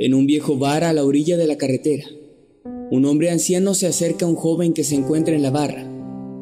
[0.00, 2.04] En un viejo bar a la orilla de la carretera,
[2.92, 5.90] un hombre anciano se acerca a un joven que se encuentra en la barra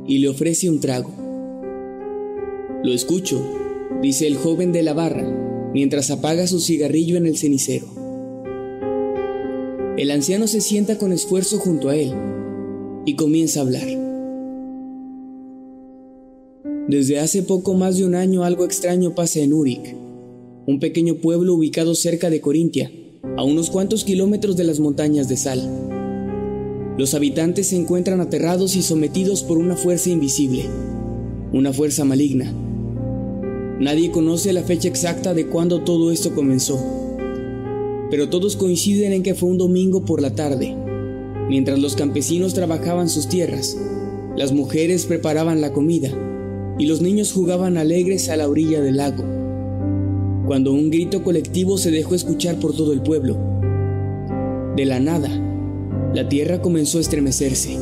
[0.06, 1.10] y le ofrece un trago.
[2.84, 3.42] Lo escucho,
[4.02, 7.86] dice el joven de la barra, mientras apaga su cigarrillo en el cenicero.
[9.96, 12.12] El anciano se sienta con esfuerzo junto a él
[13.06, 13.88] y comienza a hablar.
[16.88, 19.96] Desde hace poco más de un año algo extraño pasa en Úric,
[20.66, 22.90] un pequeño pueblo ubicado cerca de Corintia,
[23.36, 25.60] a unos cuantos kilómetros de las montañas de Sal.
[26.98, 30.64] Los habitantes se encuentran aterrados y sometidos por una fuerza invisible,
[31.52, 32.52] una fuerza maligna.
[33.78, 36.78] Nadie conoce la fecha exacta de cuándo todo esto comenzó,
[38.10, 40.74] pero todos coinciden en que fue un domingo por la tarde,
[41.48, 43.76] mientras los campesinos trabajaban sus tierras,
[44.34, 46.10] las mujeres preparaban la comida
[46.78, 49.24] y los niños jugaban alegres a la orilla del lago,
[50.46, 53.36] cuando un grito colectivo se dejó escuchar por todo el pueblo.
[54.76, 55.28] De la nada,
[56.14, 57.76] la tierra comenzó a estremecerse.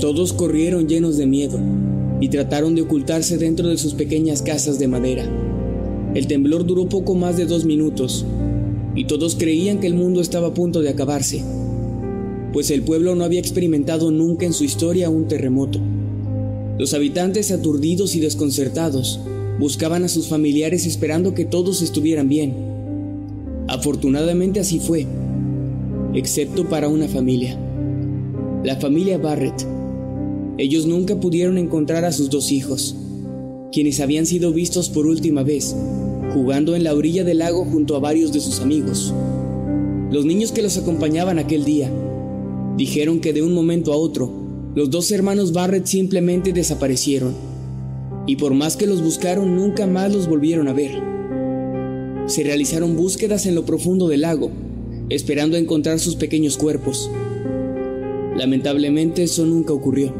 [0.00, 1.58] Todos corrieron llenos de miedo
[2.20, 5.24] y trataron de ocultarse dentro de sus pequeñas casas de madera.
[6.14, 8.26] El temblor duró poco más de dos minutos
[8.96, 11.44] y todos creían que el mundo estaba a punto de acabarse,
[12.52, 15.78] pues el pueblo no había experimentado nunca en su historia un terremoto.
[16.78, 19.20] Los habitantes aturdidos y desconcertados
[19.58, 22.54] buscaban a sus familiares esperando que todos estuvieran bien.
[23.66, 25.06] Afortunadamente así fue,
[26.14, 27.58] excepto para una familia,
[28.64, 29.66] la familia Barrett.
[30.56, 32.96] Ellos nunca pudieron encontrar a sus dos hijos,
[33.72, 35.76] quienes habían sido vistos por última vez,
[36.32, 39.12] jugando en la orilla del lago junto a varios de sus amigos.
[40.10, 41.90] Los niños que los acompañaban aquel día
[42.76, 44.32] dijeron que de un momento a otro,
[44.74, 47.34] los dos hermanos Barrett simplemente desaparecieron,
[48.28, 50.92] y por más que los buscaron, nunca más los volvieron a ver.
[52.26, 54.52] Se realizaron búsquedas en lo profundo del lago,
[55.10, 57.10] esperando encontrar sus pequeños cuerpos.
[58.36, 60.14] Lamentablemente eso nunca ocurrió,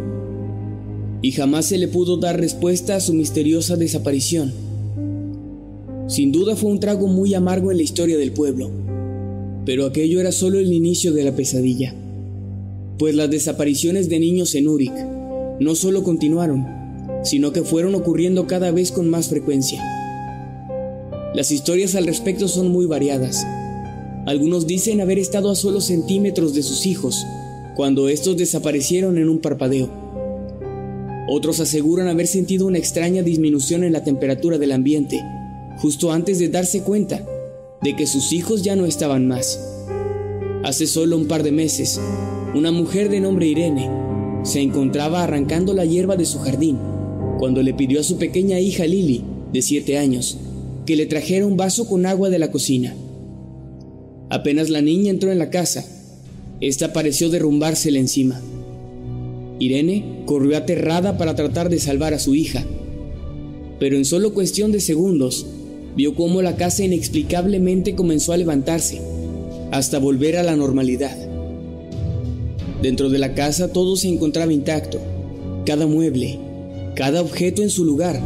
[1.23, 4.53] y jamás se le pudo dar respuesta a su misteriosa desaparición.
[6.09, 8.73] Sin duda fue un trago muy amargo en la historia del pueblo,
[9.65, 11.95] pero aquello era solo el inicio de la pesadilla
[12.99, 14.93] pues las desapariciones de niños en Úric
[15.61, 16.67] no solo continuaron,
[17.23, 19.83] sino que fueron ocurriendo cada vez con más frecuencia.
[21.35, 23.47] Las historias al respecto son muy variadas.
[24.27, 27.25] Algunos dicen haber estado a solo centímetros de sus hijos
[27.77, 29.89] cuando estos desaparecieron en un parpadeo.
[31.29, 35.23] Otros aseguran haber sentido una extraña disminución en la temperatura del ambiente
[35.79, 37.25] justo antes de darse cuenta
[37.83, 39.61] de que sus hijos ya no estaban más.
[40.65, 42.01] Hace solo un par de meses,
[42.55, 43.89] una mujer de nombre Irene
[44.43, 46.79] se encontraba arrancando la hierba de su jardín
[47.39, 49.23] cuando le pidió a su pequeña hija Lily,
[49.53, 50.39] de 7 años,
[50.85, 52.95] que le trajera un vaso con agua de la cocina.
[54.31, 55.85] Apenas la niña entró en la casa,
[56.61, 58.41] esta pareció derrumbársele encima.
[59.61, 62.65] Irene corrió aterrada para tratar de salvar a su hija,
[63.79, 65.47] pero en solo cuestión de segundos
[65.97, 69.01] vio cómo la casa inexplicablemente comenzó a levantarse
[69.71, 71.17] hasta volver a la normalidad.
[72.83, 75.01] Dentro de la casa todo se encontraba intacto,
[75.65, 76.39] cada mueble,
[76.99, 78.21] cada objeto en su lugar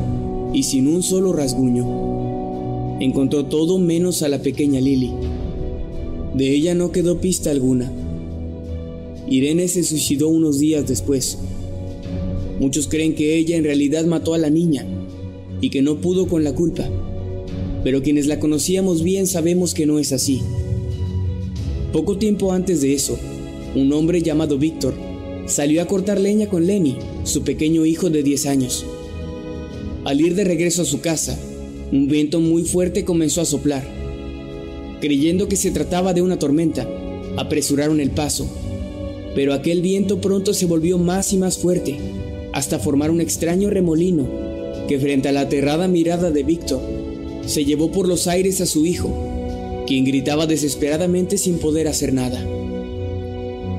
[0.55, 2.97] y sin un solo rasguño.
[3.01, 5.13] Encontró todo menos a la pequeña Lily.
[6.35, 7.93] De ella no quedó pista alguna.
[9.29, 11.37] Irene se suicidó unos días después.
[12.61, 14.87] Muchos creen que ella en realidad mató a la niña
[15.61, 16.89] y que no pudo con la culpa,
[17.85, 20.41] pero quienes la conocíamos bien sabemos que no es así.
[21.93, 23.19] Poco tiempo antes de eso,
[23.75, 25.12] un hombre llamado Víctor
[25.47, 28.87] salió a cortar leña con Lenny, su pequeño hijo de 10 años.
[30.05, 31.39] Al ir de regreso a su casa,
[31.93, 33.85] un viento muy fuerte comenzó a soplar.
[35.01, 36.89] Creyendo que se trataba de una tormenta,
[37.37, 38.47] apresuraron el paso,
[39.35, 41.99] pero aquel viento pronto se volvió más y más fuerte,
[42.53, 44.27] hasta formar un extraño remolino
[44.89, 46.81] que frente a la aterrada mirada de Víctor,
[47.47, 52.45] se llevó por los aires a su hijo, quien gritaba desesperadamente sin poder hacer nada.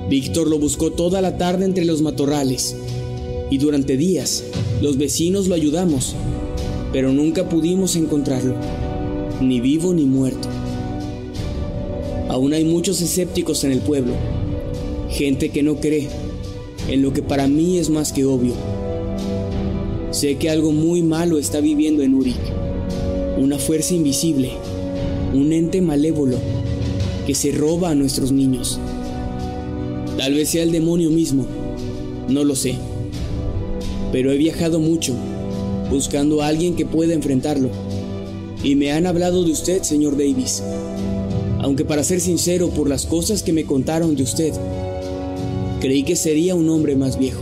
[0.10, 2.76] Víctor lo buscó toda la tarde entre los matorrales,
[3.50, 4.44] y durante días
[4.82, 6.16] los vecinos lo ayudamos,
[6.92, 8.56] pero nunca pudimos encontrarlo,
[9.42, 10.50] ni vivo ni muerto.
[12.30, 14.14] Aún hay muchos escépticos en el pueblo,
[15.10, 16.10] gente que no cree
[16.90, 18.54] en lo que para mí es más que obvio.
[20.12, 22.40] Sé que algo muy malo está viviendo en Uric,
[23.38, 24.52] una fuerza invisible,
[25.34, 26.38] un ente malévolo
[27.26, 28.80] que se roba a nuestros niños.
[30.24, 31.46] Tal vez sea el demonio mismo,
[32.30, 32.75] no lo sé.
[34.14, 35.14] Pero he viajado mucho,
[35.90, 37.70] buscando a alguien que pueda enfrentarlo.
[38.64, 40.64] Y me han hablado de usted, señor Davis.
[41.60, 44.54] Aunque para ser sincero, por las cosas que me contaron de usted,
[45.81, 47.42] creí que sería un hombre más viejo.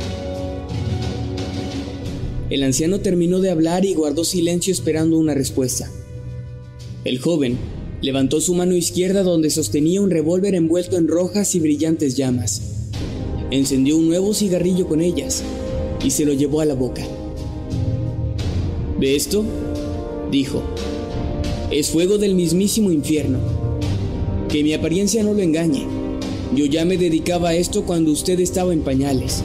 [2.50, 5.88] El anciano terminó de hablar y guardó silencio esperando una respuesta.
[7.06, 7.60] El joven
[8.02, 12.62] levantó su mano izquierda donde sostenía un revólver envuelto en rojas y brillantes llamas.
[13.52, 15.44] Encendió un nuevo cigarrillo con ellas
[16.04, 17.04] y se lo llevó a la boca.
[19.00, 19.44] ¿Ve esto?
[20.32, 20.64] dijo.
[21.70, 23.40] Es fuego del mismísimo infierno.
[24.50, 25.86] Que mi apariencia no lo engañe.
[26.56, 29.44] Yo ya me dedicaba a esto cuando usted estaba en pañales.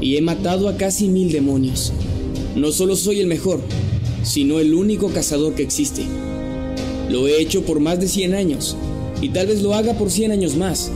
[0.00, 1.92] Y he matado a casi mil demonios.
[2.56, 3.60] No solo soy el mejor,
[4.22, 6.02] sino el único cazador que existe.
[7.08, 8.76] Lo he hecho por más de 100 años,
[9.20, 10.90] y tal vez lo haga por 100 años más,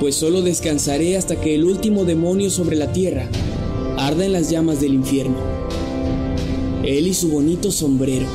[0.00, 3.28] pues solo descansaré hasta que el último demonio sobre la tierra
[3.98, 5.36] arda en las llamas del infierno.
[6.82, 8.26] Él y su bonito sombrero.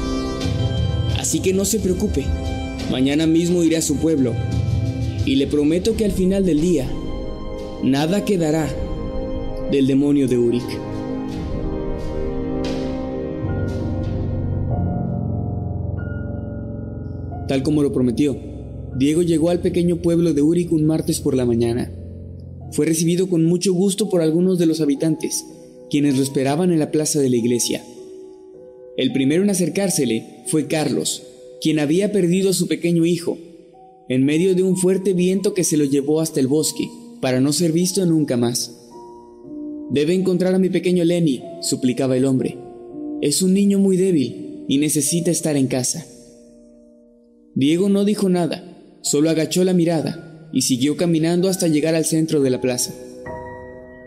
[1.20, 2.26] Así que no se preocupe,
[2.90, 4.34] mañana mismo iré a su pueblo,
[5.26, 6.90] y le prometo que al final del día,
[7.84, 8.70] nada quedará
[9.72, 10.87] del demonio de Uric.
[17.48, 18.38] Tal como lo prometió,
[18.98, 21.92] Diego llegó al pequeño pueblo de Uric un martes por la mañana.
[22.72, 25.46] Fue recibido con mucho gusto por algunos de los habitantes,
[25.90, 27.84] quienes lo esperaban en la plaza de la iglesia.
[28.98, 31.24] El primero en acercársele fue Carlos,
[31.62, 33.38] quien había perdido a su pequeño hijo,
[34.10, 36.90] en medio de un fuerte viento que se lo llevó hasta el bosque,
[37.22, 38.76] para no ser visto nunca más.
[39.92, 42.58] Debe encontrar a mi pequeño Lenny, suplicaba el hombre.
[43.22, 46.06] Es un niño muy débil y necesita estar en casa.
[47.58, 52.40] Diego no dijo nada, solo agachó la mirada y siguió caminando hasta llegar al centro
[52.44, 52.94] de la plaza.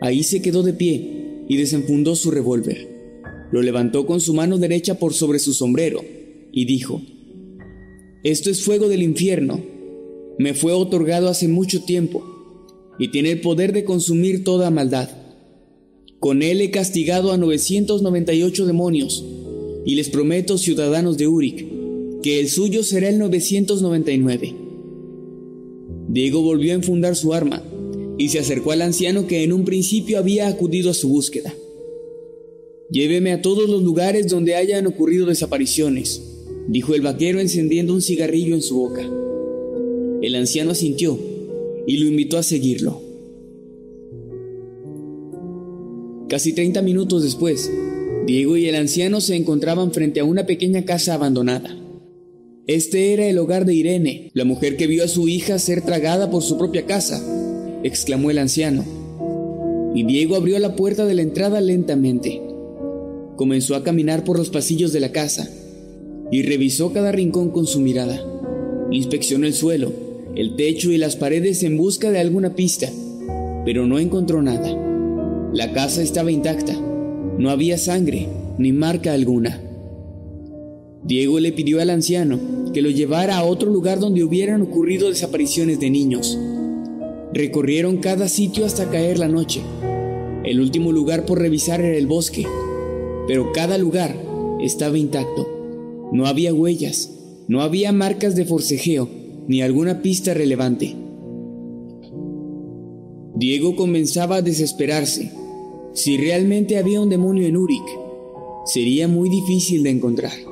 [0.00, 2.87] Ahí se quedó de pie y desenfundó su revólver.
[3.50, 6.00] Lo levantó con su mano derecha por sobre su sombrero
[6.52, 7.02] y dijo,
[8.23, 9.61] Esto es fuego del infierno.
[10.38, 12.23] Me fue otorgado hace mucho tiempo
[13.00, 15.08] y tiene el poder de consumir toda maldad.
[16.20, 19.25] Con él he castigado a 998 demonios
[19.85, 21.69] y les prometo, ciudadanos de Uric,
[22.22, 24.55] que el suyo será el 999.
[26.08, 27.62] Diego volvió a enfundar su arma
[28.19, 31.55] y se acercó al anciano que en un principio había acudido a su búsqueda.
[32.91, 36.22] Lléveme a todos los lugares donde hayan ocurrido desapariciones,
[36.69, 39.08] dijo el vaquero encendiendo un cigarrillo en su boca.
[40.20, 41.19] El anciano asintió
[41.86, 43.00] y lo invitó a seguirlo.
[46.29, 47.70] Casi 30 minutos después,
[48.27, 51.80] Diego y el anciano se encontraban frente a una pequeña casa abandonada.
[52.67, 56.31] Este era el hogar de Irene, la mujer que vio a su hija ser tragada
[56.31, 57.20] por su propia casa,
[57.82, 58.84] exclamó el anciano.
[59.94, 62.40] Y Diego abrió la puerta de la entrada lentamente.
[63.36, 65.50] Comenzó a caminar por los pasillos de la casa
[66.31, 68.24] y revisó cada rincón con su mirada.
[68.90, 69.93] Inspeccionó el suelo,
[70.36, 72.88] el techo y las paredes en busca de alguna pista,
[73.64, 74.70] pero no encontró nada.
[75.52, 76.74] La casa estaba intacta,
[77.38, 79.60] no había sangre ni marca alguna.
[81.03, 82.39] Diego le pidió al anciano
[82.73, 86.39] que lo llevara a otro lugar donde hubieran ocurrido desapariciones de niños.
[87.33, 89.63] Recorrieron cada sitio hasta caer la noche.
[90.45, 92.47] El último lugar por revisar era el bosque,
[93.27, 94.17] pero cada lugar
[94.61, 95.49] estaba intacto.
[96.13, 97.11] No había huellas,
[97.49, 99.09] no había marcas de forcejeo,
[99.49, 100.95] ni alguna pista relevante.
[103.35, 105.33] Diego comenzaba a desesperarse.
[105.93, 107.85] Si realmente había un demonio en Uric,
[108.67, 110.50] sería muy difícil de encontrar.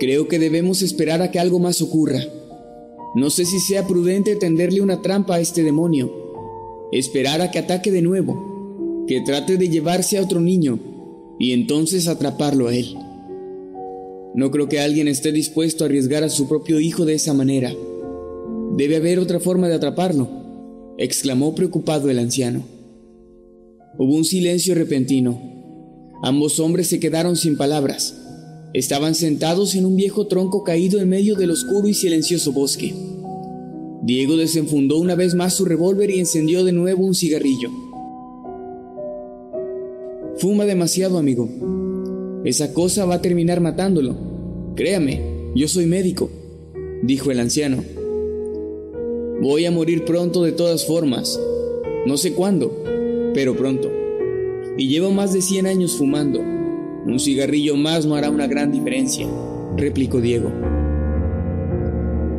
[0.00, 2.20] Creo que debemos esperar a que algo más ocurra.
[3.14, 6.10] No sé si sea prudente tenderle una trampa a este demonio.
[6.90, 10.78] Esperar a que ataque de nuevo, que trate de llevarse a otro niño
[11.38, 12.96] y entonces atraparlo a él.
[14.34, 17.70] No creo que alguien esté dispuesto a arriesgar a su propio hijo de esa manera.
[18.78, 20.28] Debe haber otra forma de atraparlo,
[20.96, 22.62] exclamó preocupado el anciano.
[23.98, 25.38] Hubo un silencio repentino.
[26.22, 28.19] Ambos hombres se quedaron sin palabras.
[28.72, 32.94] Estaban sentados en un viejo tronco caído en medio del oscuro y silencioso bosque.
[34.02, 37.70] Diego desenfundó una vez más su revólver y encendió de nuevo un cigarrillo.
[40.36, 41.48] Fuma demasiado, amigo.
[42.44, 44.14] Esa cosa va a terminar matándolo.
[44.76, 45.20] Créame,
[45.56, 46.30] yo soy médico,
[47.02, 47.82] dijo el anciano.
[49.42, 51.38] Voy a morir pronto de todas formas.
[52.06, 52.84] No sé cuándo,
[53.34, 53.90] pero pronto.
[54.78, 56.59] Y llevo más de 100 años fumando.
[57.06, 59.26] Un cigarrillo más no hará una gran diferencia,
[59.76, 60.50] replicó Diego.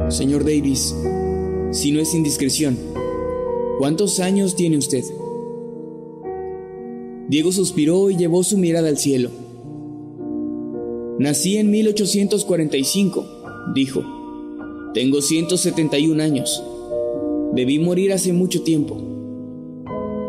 [0.10, 0.96] Señor Davis,
[1.72, 2.77] si no es indiscreción,
[3.80, 5.03] ¿cuántos años tiene usted?
[7.27, 9.30] Diego suspiró y llevó su mirada al cielo.
[11.18, 13.25] Nací en 1845,
[13.74, 14.03] dijo.
[14.94, 16.62] Tengo 171 años.
[17.53, 18.98] Debí morir hace mucho tiempo.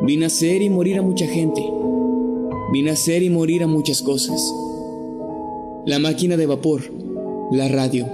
[0.05, 1.63] Vi nacer y morir a mucha gente.
[2.73, 4.41] Vi nacer y morir a muchas cosas.
[5.85, 6.81] La máquina de vapor,
[7.53, 8.09] la radio,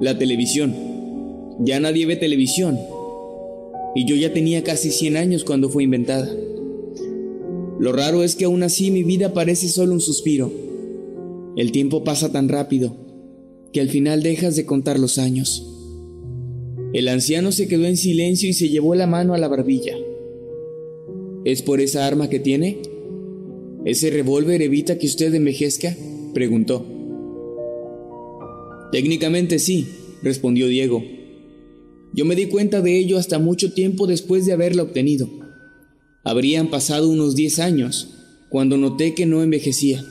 [0.00, 0.76] la televisión.
[1.58, 2.78] Ya nadie ve televisión.
[3.96, 6.30] Y yo ya tenía casi 100 años cuando fue inventada.
[7.80, 10.52] Lo raro es que aún así mi vida parece solo un suspiro.
[11.56, 12.94] El tiempo pasa tan rápido
[13.72, 15.66] que al final dejas de contar los años.
[16.92, 19.96] El anciano se quedó en silencio y se llevó la mano a la barbilla.
[21.44, 22.78] ¿Es por esa arma que tiene?
[23.86, 25.94] ¿Ese revólver evita que usted envejezca?
[26.34, 26.84] preguntó.
[28.90, 29.86] Técnicamente sí,
[30.24, 31.04] respondió Diego.
[32.12, 35.30] Yo me di cuenta de ello hasta mucho tiempo después de haberla obtenido.
[36.24, 38.08] Habrían pasado unos 10 años,
[38.48, 40.04] cuando noté que no envejecía.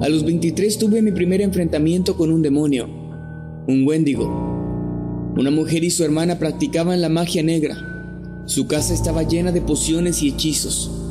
[0.00, 2.86] A los 23 tuve mi primer enfrentamiento con un demonio,
[3.68, 5.34] un Wendigo.
[5.36, 7.76] Una mujer y su hermana practicaban la magia negra.
[8.46, 11.05] Su casa estaba llena de pociones y hechizos.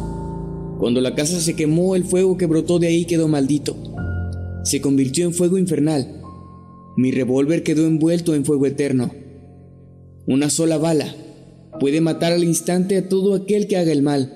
[0.86, 3.76] Cuando la casa se quemó, el fuego que brotó de ahí quedó maldito.
[4.64, 6.22] Se convirtió en fuego infernal.
[6.96, 9.10] Mi revólver quedó envuelto en fuego eterno.
[10.28, 11.16] Una sola bala
[11.80, 14.32] puede matar al instante a todo aquel que haga el mal.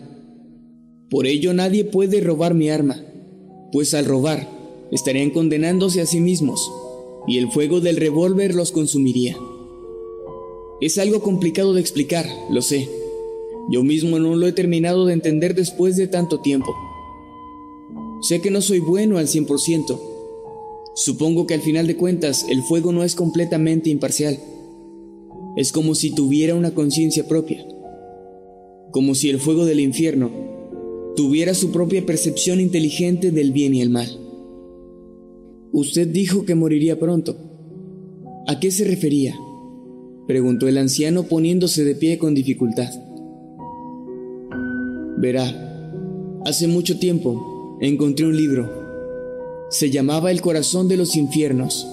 [1.12, 3.00] Por ello nadie puede robar mi arma,
[3.72, 4.50] pues al robar
[4.92, 6.68] estarían condenándose a sí mismos
[7.28, 9.38] y el fuego del revólver los consumiría.
[10.82, 12.99] Es algo complicado de explicar, lo sé
[13.72, 16.76] yo mismo no lo he terminado de entender después de tanto tiempo.
[18.22, 20.00] Sé que no soy bueno al 100%.
[20.96, 24.40] Supongo que al final de cuentas el fuego no es completamente imparcial.
[25.56, 27.66] Es como si tuviera una conciencia propia.
[28.92, 30.30] Como si el fuego del infierno
[31.16, 34.10] tuviera su propia percepción inteligente del bien y el mal.
[35.72, 37.38] Usted dijo que moriría pronto.
[38.48, 39.38] ¿A qué se refería?
[40.28, 42.90] preguntó el anciano poniéndose de pie con dificultad.
[45.20, 45.54] Verá,
[46.46, 48.70] hace mucho tiempo encontré un libro.
[49.70, 51.86] Se llamaba El corazón de los infiernos.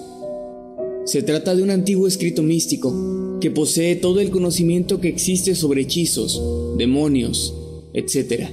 [1.03, 5.81] Se trata de un antiguo escrito místico que posee todo el conocimiento que existe sobre
[5.81, 6.41] hechizos,
[6.77, 7.53] demonios,
[7.91, 8.45] etc.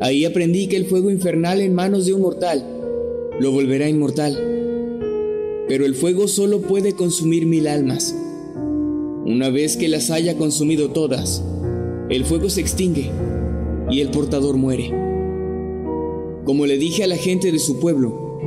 [0.00, 2.64] Ahí aprendí que el fuego infernal en manos de un mortal
[3.40, 4.38] lo volverá inmortal.
[5.66, 8.14] Pero el fuego solo puede consumir mil almas.
[9.26, 11.42] Una vez que las haya consumido todas,
[12.10, 13.10] el fuego se extingue
[13.90, 14.90] y el portador muere.
[16.44, 18.38] Como le dije a la gente de su pueblo,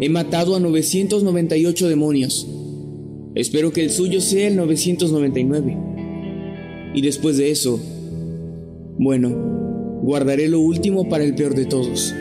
[0.00, 2.48] he matado a 998 demonios.
[3.34, 5.76] Espero que el suyo sea el 999.
[6.94, 7.80] Y después de eso,
[8.98, 12.14] bueno, guardaré lo último para el peor de todos.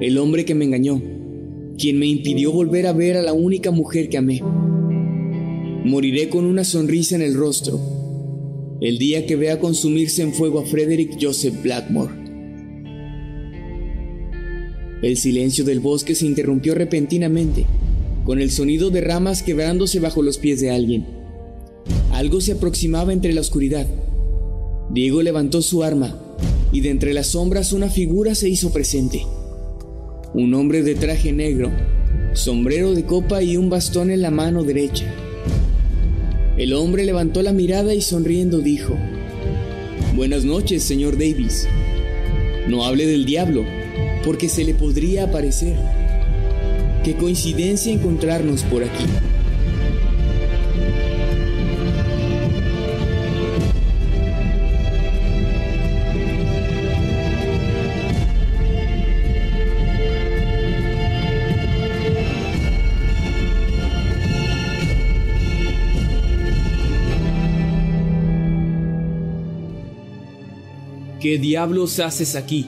[0.00, 1.02] El hombre que me engañó,
[1.78, 4.42] quien me impidió volver a ver a la única mujer que amé.
[5.84, 7.95] Moriré con una sonrisa en el rostro
[8.80, 12.12] el día que vea consumirse en fuego a Frederick Joseph Blackmore.
[15.02, 17.64] El silencio del bosque se interrumpió repentinamente,
[18.24, 21.06] con el sonido de ramas quebrándose bajo los pies de alguien.
[22.12, 23.86] Algo se aproximaba entre la oscuridad.
[24.90, 26.20] Diego levantó su arma
[26.72, 29.22] y de entre las sombras una figura se hizo presente.
[30.34, 31.70] Un hombre de traje negro,
[32.34, 35.06] sombrero de copa y un bastón en la mano derecha.
[36.56, 38.96] El hombre levantó la mirada y sonriendo dijo,
[40.14, 41.68] Buenas noches, señor Davis.
[42.66, 43.66] No hable del diablo,
[44.24, 45.76] porque se le podría aparecer.
[47.04, 49.04] Qué coincidencia encontrarnos por aquí.
[71.26, 72.66] ¿Qué diablos haces aquí?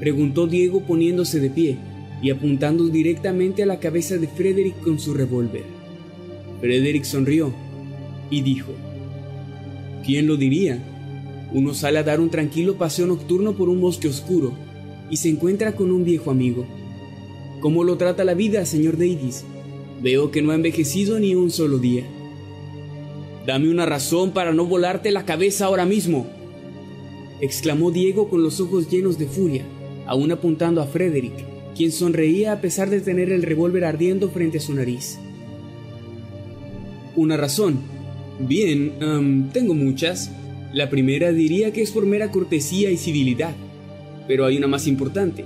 [0.00, 1.76] preguntó Diego poniéndose de pie
[2.22, 5.64] y apuntando directamente a la cabeza de Frederick con su revólver.
[6.62, 7.52] Frederick sonrió
[8.30, 8.72] y dijo,
[10.06, 10.82] ¿quién lo diría?
[11.52, 14.54] Uno sale a dar un tranquilo paseo nocturno por un bosque oscuro
[15.10, 16.64] y se encuentra con un viejo amigo.
[17.60, 19.44] ¿Cómo lo trata la vida, señor Davis?
[20.02, 22.04] Veo que no ha envejecido ni un solo día.
[23.46, 26.26] Dame una razón para no volarte la cabeza ahora mismo,
[27.42, 29.64] exclamó Diego con los ojos llenos de furia,
[30.06, 31.34] aún apuntando a Frederick,
[31.76, 35.18] quien sonreía a pesar de tener el revólver ardiendo frente a su nariz.
[37.16, 37.80] Una razón.
[38.38, 38.92] Bien,
[39.52, 40.30] tengo muchas.
[40.72, 43.54] La primera diría que es por mera cortesía y civilidad,
[44.28, 45.44] pero hay una más importante,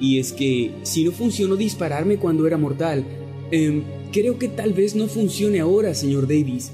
[0.00, 3.04] y es que si no funcionó dispararme cuando era mortal,
[3.50, 3.82] em,
[4.12, 6.72] creo que tal vez no funcione ahora, señor Davis.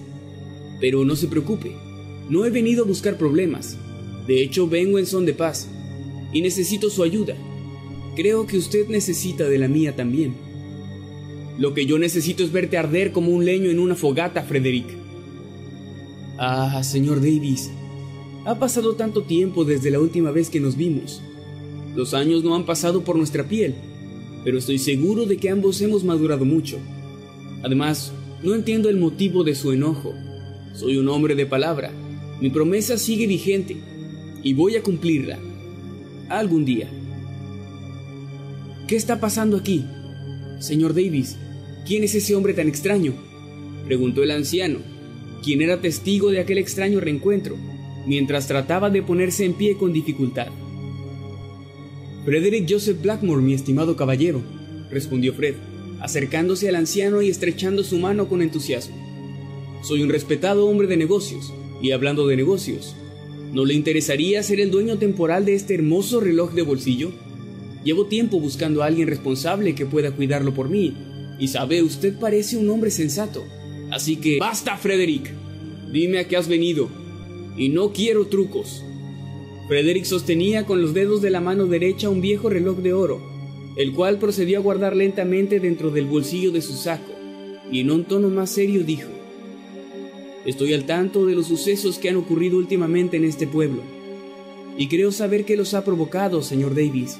[0.80, 1.72] Pero no se preocupe,
[2.30, 3.76] no he venido a buscar problemas,
[4.30, 5.66] de hecho, vengo en son de paz
[6.32, 7.34] y necesito su ayuda.
[8.14, 10.34] Creo que usted necesita de la mía también.
[11.58, 14.86] Lo que yo necesito es verte arder como un leño en una fogata, Frederick.
[16.38, 17.72] Ah, señor Davis,
[18.44, 21.20] ha pasado tanto tiempo desde la última vez que nos vimos.
[21.96, 23.74] Los años no han pasado por nuestra piel,
[24.44, 26.78] pero estoy seguro de que ambos hemos madurado mucho.
[27.64, 28.12] Además,
[28.44, 30.14] no entiendo el motivo de su enojo.
[30.72, 31.90] Soy un hombre de palabra.
[32.40, 33.89] Mi promesa sigue vigente
[34.42, 35.38] y voy a cumplirla.
[36.28, 36.88] Algún día.
[38.86, 39.84] ¿Qué está pasando aquí?
[40.58, 41.36] Señor Davis,
[41.86, 43.14] ¿quién es ese hombre tan extraño?
[43.86, 44.78] Preguntó el anciano,
[45.42, 47.56] quien era testigo de aquel extraño reencuentro,
[48.06, 50.48] mientras trataba de ponerse en pie con dificultad.
[52.24, 54.42] Frederick Joseph Blackmore, mi estimado caballero,
[54.90, 55.54] respondió Fred,
[56.00, 58.96] acercándose al anciano y estrechando su mano con entusiasmo.
[59.82, 62.94] Soy un respetado hombre de negocios, y hablando de negocios,
[63.52, 67.10] ¿No le interesaría ser el dueño temporal de este hermoso reloj de bolsillo?
[67.82, 70.94] Llevo tiempo buscando a alguien responsable que pueda cuidarlo por mí,
[71.38, 73.42] y sabe, usted parece un hombre sensato.
[73.90, 74.38] Así que...
[74.38, 75.32] ¡Basta, Frederick!
[75.90, 76.88] Dime a qué has venido.
[77.56, 78.84] Y no quiero trucos.
[79.66, 83.20] Frederick sostenía con los dedos de la mano derecha un viejo reloj de oro,
[83.76, 87.12] el cual procedió a guardar lentamente dentro del bolsillo de su saco,
[87.72, 89.08] y en un tono más serio dijo,
[90.46, 93.82] Estoy al tanto de los sucesos que han ocurrido últimamente en este pueblo,
[94.78, 97.18] y creo saber qué los ha provocado, señor Davis.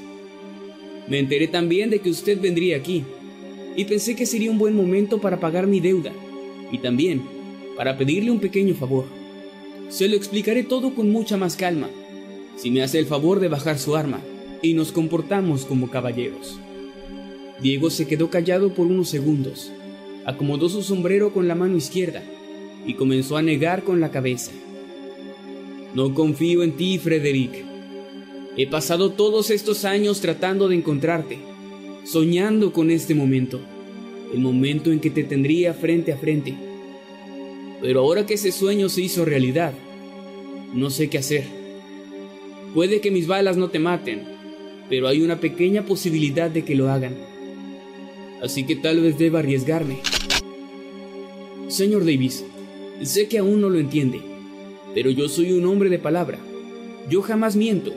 [1.06, 3.04] Me enteré también de que usted vendría aquí,
[3.76, 6.12] y pensé que sería un buen momento para pagar mi deuda,
[6.72, 7.22] y también
[7.76, 9.04] para pedirle un pequeño favor.
[9.90, 11.90] Se lo explicaré todo con mucha más calma,
[12.56, 14.22] si me hace el favor de bajar su arma,
[14.62, 16.58] y nos comportamos como caballeros.
[17.60, 19.70] Diego se quedó callado por unos segundos,
[20.24, 22.22] acomodó su sombrero con la mano izquierda,
[22.86, 24.52] y comenzó a negar con la cabeza.
[25.94, 27.64] No confío en ti, Frederick.
[28.56, 31.38] He pasado todos estos años tratando de encontrarte,
[32.04, 33.60] soñando con este momento,
[34.32, 36.54] el momento en que te tendría frente a frente.
[37.80, 39.72] Pero ahora que ese sueño se hizo realidad,
[40.74, 41.44] no sé qué hacer.
[42.74, 44.22] Puede que mis balas no te maten,
[44.88, 47.16] pero hay una pequeña posibilidad de que lo hagan.
[48.42, 49.98] Así que tal vez deba arriesgarme.
[51.68, 52.44] Señor Davis,
[53.02, 54.20] Sé que aún no lo entiende,
[54.94, 56.38] pero yo soy un hombre de palabra.
[57.08, 57.92] Yo jamás miento,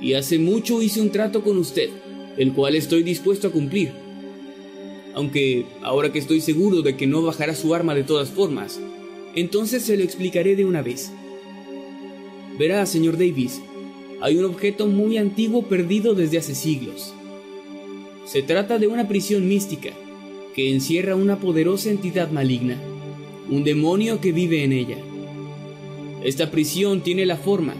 [0.00, 1.88] y hace mucho hice un trato con usted,
[2.36, 3.92] el cual estoy dispuesto a cumplir.
[5.14, 8.80] Aunque ahora que estoy seguro de que no bajará su arma de todas formas,
[9.36, 11.12] entonces se lo explicaré de una vez.
[12.58, 13.60] Verá, señor Davis,
[14.20, 17.14] hay un objeto muy antiguo perdido desde hace siglos.
[18.26, 19.90] Se trata de una prisión mística
[20.56, 22.76] que encierra una poderosa entidad maligna
[23.48, 24.98] un demonio que vive en ella.
[26.22, 27.74] Esta prisión tiene la forma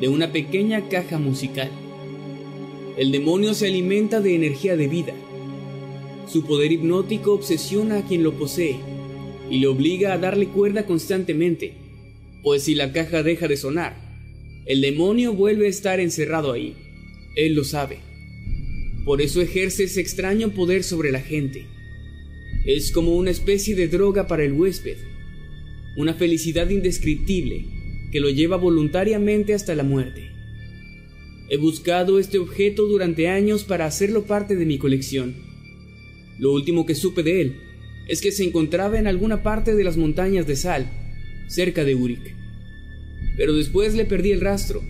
[0.00, 1.70] de una pequeña caja musical.
[2.96, 5.14] El demonio se alimenta de energía de vida.
[6.30, 8.76] Su poder hipnótico obsesiona a quien lo posee
[9.50, 11.72] y le obliga a darle cuerda constantemente,
[12.42, 13.96] pues si la caja deja de sonar,
[14.66, 16.74] el demonio vuelve a estar encerrado ahí.
[17.34, 17.98] Él lo sabe.
[19.04, 21.66] Por eso ejerce ese extraño poder sobre la gente
[22.76, 24.98] es como una especie de droga para el huésped,
[25.96, 27.64] una felicidad indescriptible
[28.12, 30.32] que lo lleva voluntariamente hasta la muerte.
[31.48, 35.34] He buscado este objeto durante años para hacerlo parte de mi colección,
[36.38, 37.56] Lo último que supe de él
[38.06, 40.86] es que se encontraba en alguna parte de las montañas de Sal,
[41.48, 42.36] cerca de Uric.
[43.38, 44.82] Pero después le perdí el rastro,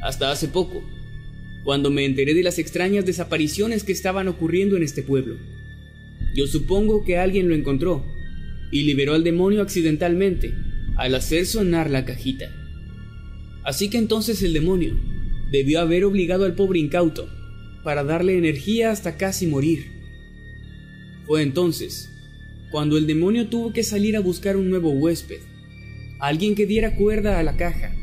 [0.00, 0.80] hasta hace poco,
[1.64, 5.36] cuando me enteré de las extrañas desapariciones que estaban ocurriendo en este pueblo.
[6.36, 8.04] Yo supongo que alguien lo encontró
[8.70, 10.52] y liberó al demonio accidentalmente
[10.96, 12.54] al hacer sonar la cajita.
[13.64, 14.94] Así que entonces el demonio
[15.50, 17.26] debió haber obligado al pobre incauto
[17.82, 19.86] para darle energía hasta casi morir.
[21.26, 22.10] Fue entonces
[22.70, 25.40] cuando el demonio tuvo que salir a buscar un nuevo huésped,
[26.20, 27.94] alguien que diera cuerda a la caja,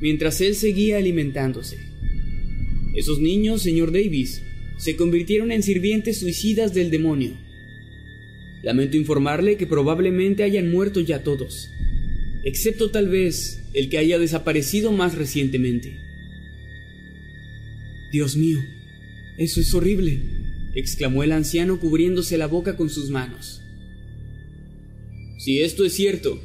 [0.00, 1.76] mientras él seguía alimentándose.
[2.94, 4.42] Esos niños, señor Davis,
[4.76, 7.47] se convirtieron en sirvientes suicidas del demonio.
[8.62, 11.70] Lamento informarle que probablemente hayan muerto ya todos,
[12.44, 15.96] excepto tal vez el que haya desaparecido más recientemente.
[18.10, 18.58] Dios mío,
[19.36, 20.18] eso es horrible,
[20.74, 23.60] exclamó el anciano cubriéndose la boca con sus manos.
[25.38, 26.40] Si esto es cierto,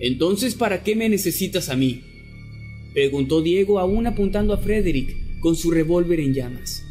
[0.00, 2.02] entonces ¿para qué me necesitas a mí?
[2.94, 6.84] preguntó Diego aún apuntando a Frederick con su revólver en llamas.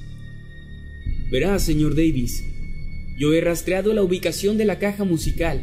[1.32, 2.43] Verá, señor Davis,
[3.21, 5.62] yo he rastreado la ubicación de la caja musical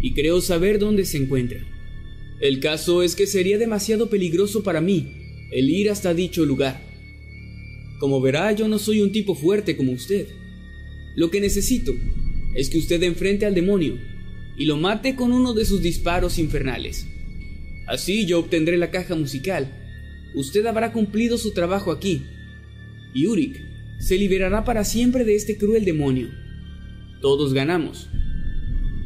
[0.00, 1.58] y creo saber dónde se encuentra.
[2.38, 5.12] El caso es que sería demasiado peligroso para mí
[5.50, 6.80] el ir hasta dicho lugar.
[7.98, 10.28] Como verá, yo no soy un tipo fuerte como usted.
[11.16, 11.92] Lo que necesito
[12.54, 13.98] es que usted enfrente al demonio
[14.56, 17.08] y lo mate con uno de sus disparos infernales.
[17.88, 19.68] Así yo obtendré la caja musical.
[20.36, 22.22] Usted habrá cumplido su trabajo aquí.
[23.12, 23.60] Y Uric
[23.98, 26.43] se liberará para siempre de este cruel demonio.
[27.24, 28.10] Todos ganamos.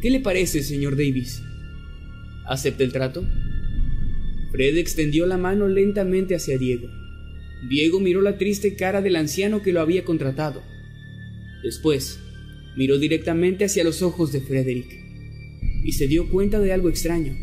[0.03, 1.41] ¿Qué le parece, señor Davis?
[2.49, 3.25] ¿Acepta el trato?
[4.51, 6.89] Fred extendió la mano lentamente hacia Diego.
[7.69, 10.65] Diego miró la triste cara del anciano que lo había contratado.
[11.63, 12.19] Después,
[12.77, 14.99] miró directamente hacia los ojos de Frederick
[15.85, 17.39] y se dio cuenta de algo extraño.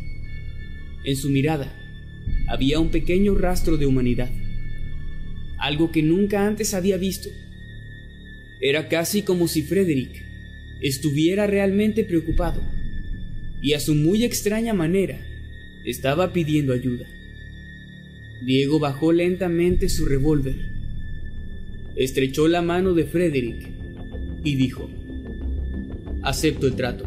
[1.06, 1.74] En su mirada
[2.50, 4.30] había un pequeño rastro de humanidad,
[5.58, 7.30] algo que nunca antes había visto.
[8.60, 10.25] Era casi como si Frederick
[10.88, 12.62] estuviera realmente preocupado
[13.60, 15.20] y a su muy extraña manera
[15.84, 17.08] estaba pidiendo ayuda.
[18.46, 20.56] Diego bajó lentamente su revólver,
[21.96, 23.68] estrechó la mano de Frederick
[24.44, 24.88] y dijo,
[26.22, 27.06] acepto el trato.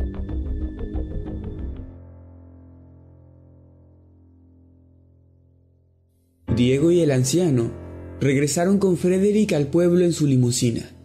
[6.56, 7.72] Diego y el anciano
[8.20, 10.97] regresaron con Frederick al pueblo en su limusina.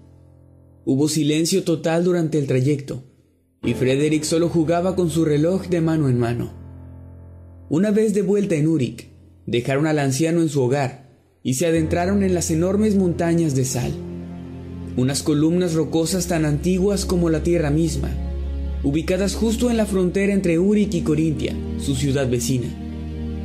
[0.86, 3.06] Hubo silencio total durante el trayecto,
[3.64, 6.52] y Frederick solo jugaba con su reloj de mano en mano.
[7.70, 9.08] Una vez de vuelta en Uric,
[9.46, 11.10] dejaron al anciano en su hogar
[11.42, 13.94] y se adentraron en las enormes montañas de sal,
[14.98, 18.12] unas columnas rocosas tan antiguas como la tierra misma,
[18.84, 22.68] ubicadas justo en la frontera entre Uric y Corintia, su ciudad vecina.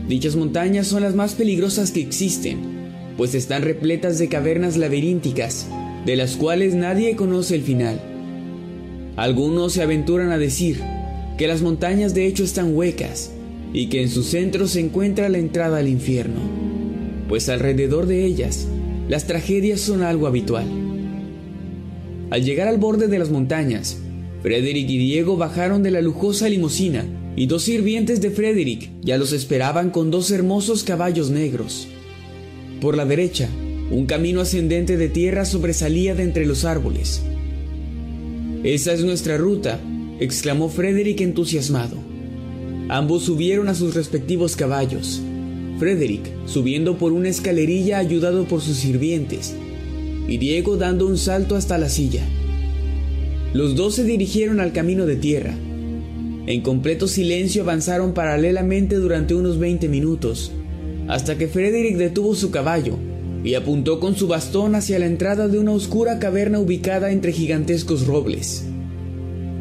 [0.09, 2.59] Dichas montañas son las más peligrosas que existen,
[3.17, 5.69] pues están repletas de cavernas laberínticas
[6.09, 8.01] de las cuales nadie conoce el final.
[9.17, 10.81] Algunos se aventuran a decir
[11.37, 13.31] que las montañas de hecho están huecas
[13.75, 16.41] y que en su centro se encuentra la entrada al infierno,
[17.29, 18.67] pues alrededor de ellas
[19.11, 20.65] las tragedias son algo habitual.
[22.31, 23.99] Al llegar al borde de las montañas,
[24.41, 27.05] Frederick y Diego bajaron de la lujosa limusina
[27.37, 31.87] y dos sirvientes de Frederick ya los esperaban con dos hermosos caballos negros.
[32.81, 33.51] Por la derecha,
[33.91, 37.23] un camino ascendente de tierra sobresalía de entre los árboles.
[38.63, 39.81] Esa es nuestra ruta,
[40.21, 41.97] exclamó Frederick entusiasmado.
[42.91, 45.23] Ambos subieron a sus respectivos caballos.
[45.79, 49.55] Frederick subiendo por una escalerilla ayudado por sus sirvientes,
[50.27, 52.23] y Diego dando un salto hasta la silla.
[53.55, 55.55] Los dos se dirigieron al camino de tierra.
[56.47, 60.53] En completo silencio avanzaron paralelamente durante unos 20 minutos,
[61.07, 62.99] hasta que Frederick detuvo su caballo
[63.45, 68.07] y apuntó con su bastón hacia la entrada de una oscura caverna ubicada entre gigantescos
[68.07, 68.65] robles.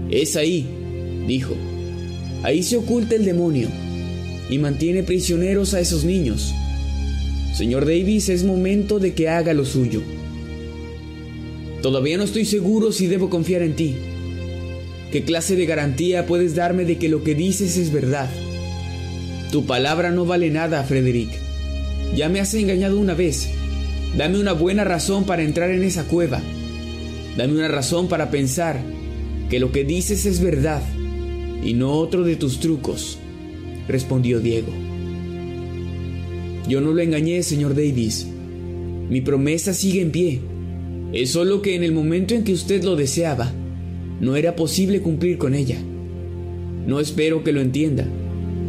[0.09, 0.65] Es ahí,
[1.27, 1.53] dijo.
[2.43, 3.67] Ahí se oculta el demonio
[4.49, 6.53] y mantiene prisioneros a esos niños.
[7.53, 10.01] Señor Davis, es momento de que haga lo suyo.
[11.81, 13.95] Todavía no estoy seguro si debo confiar en ti.
[15.11, 18.29] ¿Qué clase de garantía puedes darme de que lo que dices es verdad?
[19.51, 21.29] Tu palabra no vale nada, Frederick.
[22.15, 23.49] Ya me has engañado una vez
[24.17, 26.41] Dame una buena razón para entrar en esa cueva.
[27.37, 28.81] Dame una razón para pensar
[29.47, 30.81] que lo que dices es verdad
[31.63, 33.19] y no otro de tus trucos,
[33.87, 34.73] respondió Diego.
[36.67, 38.27] Yo no lo engañé, señor Davis.
[39.07, 40.41] Mi promesa sigue en pie.
[41.13, 43.51] Es solo que en el momento en que usted lo deseaba,
[44.19, 45.77] no era posible cumplir con ella.
[46.87, 48.07] No espero que lo entienda,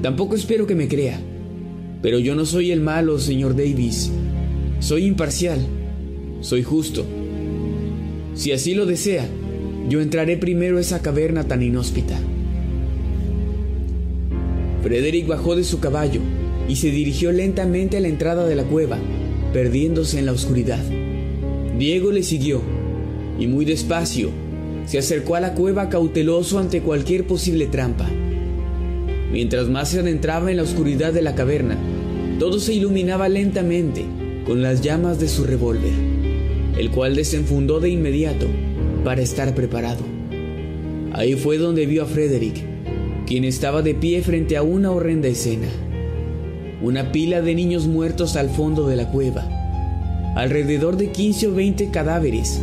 [0.03, 1.19] tampoco espero que me crea,
[2.03, 4.13] pero yo no soy el malo, señor Davis.
[4.81, 5.59] Soy imparcial,
[6.41, 7.05] soy justo.
[8.35, 9.27] Si así lo desea,
[9.88, 12.17] yo entraré primero a esa caverna tan inhóspita.
[14.85, 16.21] Frederick bajó de su caballo
[16.69, 18.99] y se dirigió lentamente a la entrada de la cueva,
[19.53, 20.83] perdiéndose en la oscuridad.
[21.77, 22.62] Diego le siguió
[23.38, 24.31] y muy despacio
[24.87, 28.09] se acercó a la cueva cauteloso ante cualquier posible trampa.
[29.33, 31.77] Mientras más se adentraba en la oscuridad de la caverna,
[32.38, 34.07] todo se iluminaba lentamente
[34.49, 35.93] con las llamas de su revólver,
[36.79, 38.47] el cual desenfundó de inmediato
[39.05, 40.01] para estar preparado.
[41.13, 42.65] Ahí fue donde vio a Frederick,
[43.27, 45.67] quien estaba de pie frente a una horrenda escena.
[46.81, 49.47] Una pila de niños muertos al fondo de la cueva.
[50.35, 52.59] Alrededor de 15 o 20 cadáveres,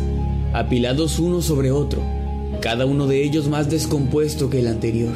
[0.54, 2.02] apilados uno sobre otro,
[2.60, 5.12] cada uno de ellos más descompuesto que el anterior.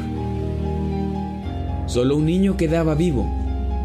[1.87, 3.29] Solo un niño quedaba vivo.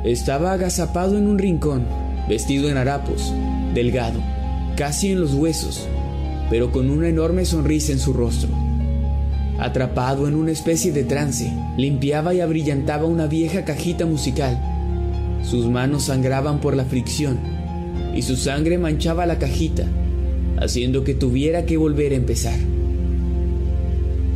[0.04, 3.32] Estaba agazapado en un rincón, vestido en harapos,
[3.74, 4.20] delgado,
[4.76, 5.86] casi en los huesos,
[6.50, 8.50] pero con una enorme sonrisa en su rostro.
[9.58, 14.60] Atrapado en una especie de trance, limpiaba y abrillantaba una vieja cajita musical.
[15.42, 17.38] Sus manos sangraban por la fricción
[18.14, 19.86] y su sangre manchaba la cajita,
[20.58, 22.58] haciendo que tuviera que volver a empezar.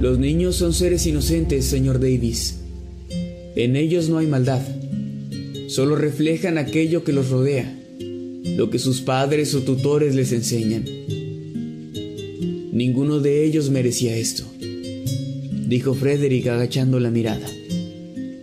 [0.01, 2.61] Los niños son seres inocentes, señor Davis.
[3.55, 4.63] En ellos no hay maldad.
[5.69, 7.80] Solo reflejan aquello que los rodea,
[8.61, 10.85] lo que sus padres o tutores les enseñan.
[12.73, 14.45] Ninguno de ellos merecía esto
[15.71, 17.49] dijo Frederick agachando la mirada.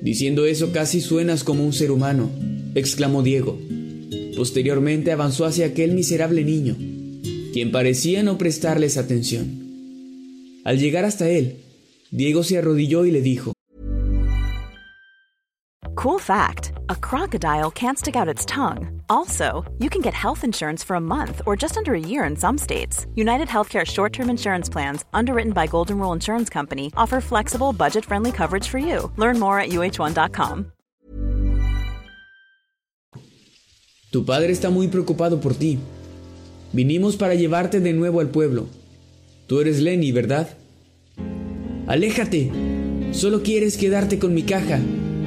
[0.02, 2.32] Diciendo eso casi suenas como un ser humano,
[2.74, 3.60] exclamó Diego.
[4.36, 6.78] Posteriormente avanzó hacia aquel miserable niño,
[7.52, 9.46] quien parecía no prestarles atención.
[10.64, 11.58] Al llegar hasta él,
[12.10, 13.52] Diego se arrodilló y le dijo,
[15.96, 19.02] Cool fact a crocodile can't stick out its tongue.
[19.10, 22.36] Also, you can get health insurance for a month or just under a year in
[22.36, 23.06] some states.
[23.16, 28.06] United Healthcare short term insurance plans, underwritten by Golden Rule Insurance Company, offer flexible, budget
[28.06, 29.12] friendly coverage for you.
[29.18, 30.72] Learn more at uh1.com.
[34.12, 35.80] Tu padre está muy preocupado por ti.
[36.72, 38.68] Vinimos para llevarte de nuevo al pueblo.
[39.48, 40.48] Tú eres Lenny, ¿verdad?
[41.88, 42.52] Aléjate.
[43.12, 44.80] Solo quieres quedarte con mi caja.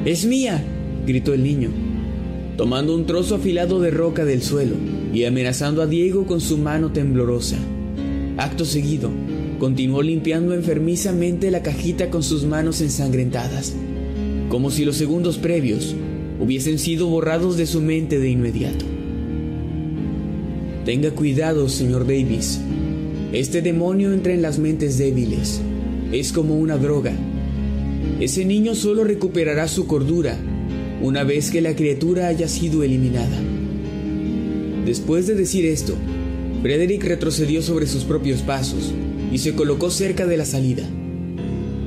[0.05, 0.65] Es mía,
[1.11, 1.71] gritó el niño,
[2.57, 4.77] tomando un trozo afilado de roca del suelo
[5.13, 7.57] y amenazando a Diego con su mano temblorosa.
[8.37, 9.11] Acto seguido,
[9.59, 13.75] continuó limpiando enfermizamente la cajita con sus manos ensangrentadas,
[14.51, 15.97] como si los segundos previos
[16.39, 18.85] hubiesen sido borrados de su mente de inmediato.
[20.85, 22.61] Tenga cuidado, señor Davis.
[23.33, 25.61] Este demonio entra en las mentes débiles.
[26.13, 27.13] Es como una droga
[28.21, 30.37] ese niño solo recuperará su cordura
[31.03, 33.39] una vez que la criatura haya sido eliminada.
[34.85, 35.95] Después de decir esto,
[36.63, 38.93] Frederick retrocedió sobre sus propios pasos
[39.33, 40.85] y se colocó cerca de la salida.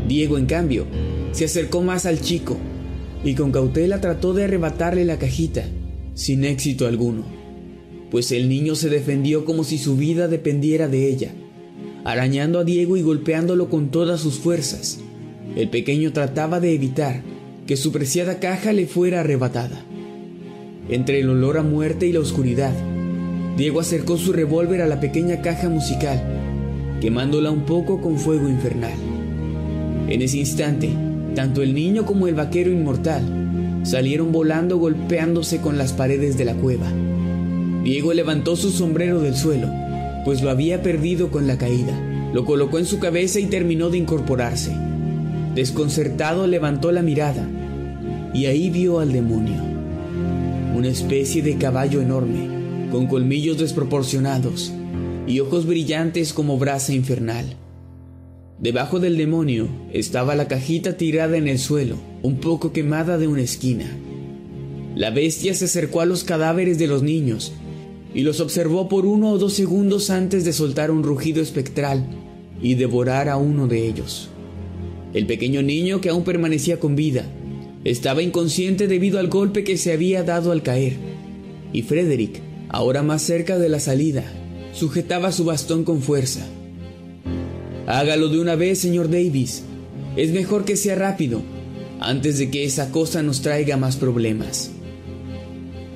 [0.08, 0.86] Diego, en cambio,
[1.32, 2.58] se acercó más al chico
[3.24, 5.64] y con cautela trató de arrebatarle la cajita,
[6.14, 7.24] sin éxito alguno,
[8.12, 11.32] pues el niño se defendió como si su vida dependiera de ella,
[12.04, 15.00] arañando a Diego y golpeándolo con todas sus fuerzas.
[15.56, 17.22] El pequeño trataba de evitar
[17.68, 19.84] que su preciada caja le fuera arrebatada.
[20.90, 22.74] Entre el olor a muerte y la oscuridad,
[23.56, 26.22] Diego acercó su revólver a la pequeña caja musical,
[27.00, 28.94] quemándola un poco con fuego infernal.
[30.10, 30.90] En ese instante,
[31.36, 33.24] tanto el niño como el vaquero inmortal
[33.84, 36.92] salieron volando golpeándose con las paredes de la cueva.
[37.84, 39.70] Diego levantó su sombrero del suelo,
[40.26, 41.98] pues lo había perdido con la caída.
[42.34, 44.76] Lo colocó en su cabeza y terminó de incorporarse.
[45.56, 47.48] Desconcertado levantó la mirada
[48.34, 49.62] y ahí vio al demonio,
[50.76, 54.74] una especie de caballo enorme, con colmillos desproporcionados
[55.28, 57.56] y ojos brillantes como brasa infernal.
[58.58, 63.42] Debajo del demonio estaba la cajita tirada en el suelo, un poco quemada de una
[63.42, 63.86] esquina.
[64.96, 67.54] La bestia se acercó a los cadáveres de los niños
[68.16, 72.06] y los observó por uno o dos segundos antes de soltar un rugido espectral
[72.60, 74.30] y devorar a uno de ellos.
[75.14, 77.26] El pequeño niño, que aún permanecía con vida,
[77.84, 80.94] estaba inconsciente debido al golpe que se había dado al caer,
[81.72, 84.24] y Frederick, ahora más cerca de la salida,
[84.74, 86.42] sujetaba su bastón con fuerza.
[87.86, 89.64] Hágalo de una vez, señor Davis.
[90.16, 91.42] Es mejor que sea rápido,
[92.00, 94.72] antes de que esa cosa nos traiga más problemas.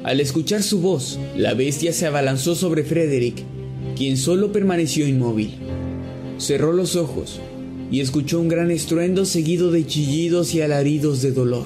[0.03, 3.43] Al escuchar su voz, la bestia se abalanzó sobre Frederick,
[3.95, 5.55] quien solo permaneció inmóvil.
[6.37, 7.39] Cerró los ojos
[7.91, 11.65] y escuchó un gran estruendo seguido de chillidos y alaridos de dolor.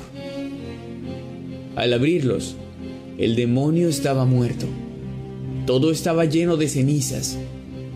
[1.76, 2.56] Al abrirlos,
[3.18, 4.66] el demonio estaba muerto.
[5.66, 7.38] Todo estaba lleno de cenizas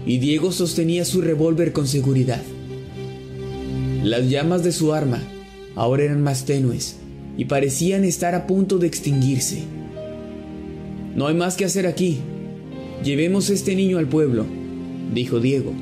[0.06, 2.42] y Diego sostenía su revólver con seguridad.
[4.04, 5.22] Las llamas de su arma
[5.76, 6.98] ahora eran más tenues
[7.38, 9.64] y parecían estar a punto de extinguirse.
[11.16, 12.20] No hay más que hacer aquí.
[13.04, 14.46] Llevemos este niño al pueblo,
[15.14, 15.74] dijo Diego.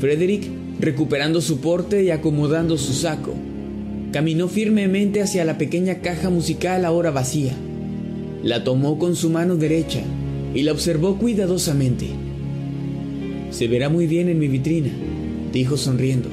[0.00, 0.44] Frederick,
[0.80, 3.34] recuperando su porte y acomodando su saco,
[4.12, 7.52] caminó firmemente hacia la pequeña caja musical ahora vacía.
[8.42, 10.00] La tomó con su mano derecha
[10.54, 12.06] y la observó cuidadosamente.
[13.50, 14.88] Se verá muy bien en mi vitrina,
[15.52, 16.30] dijo sonriendo,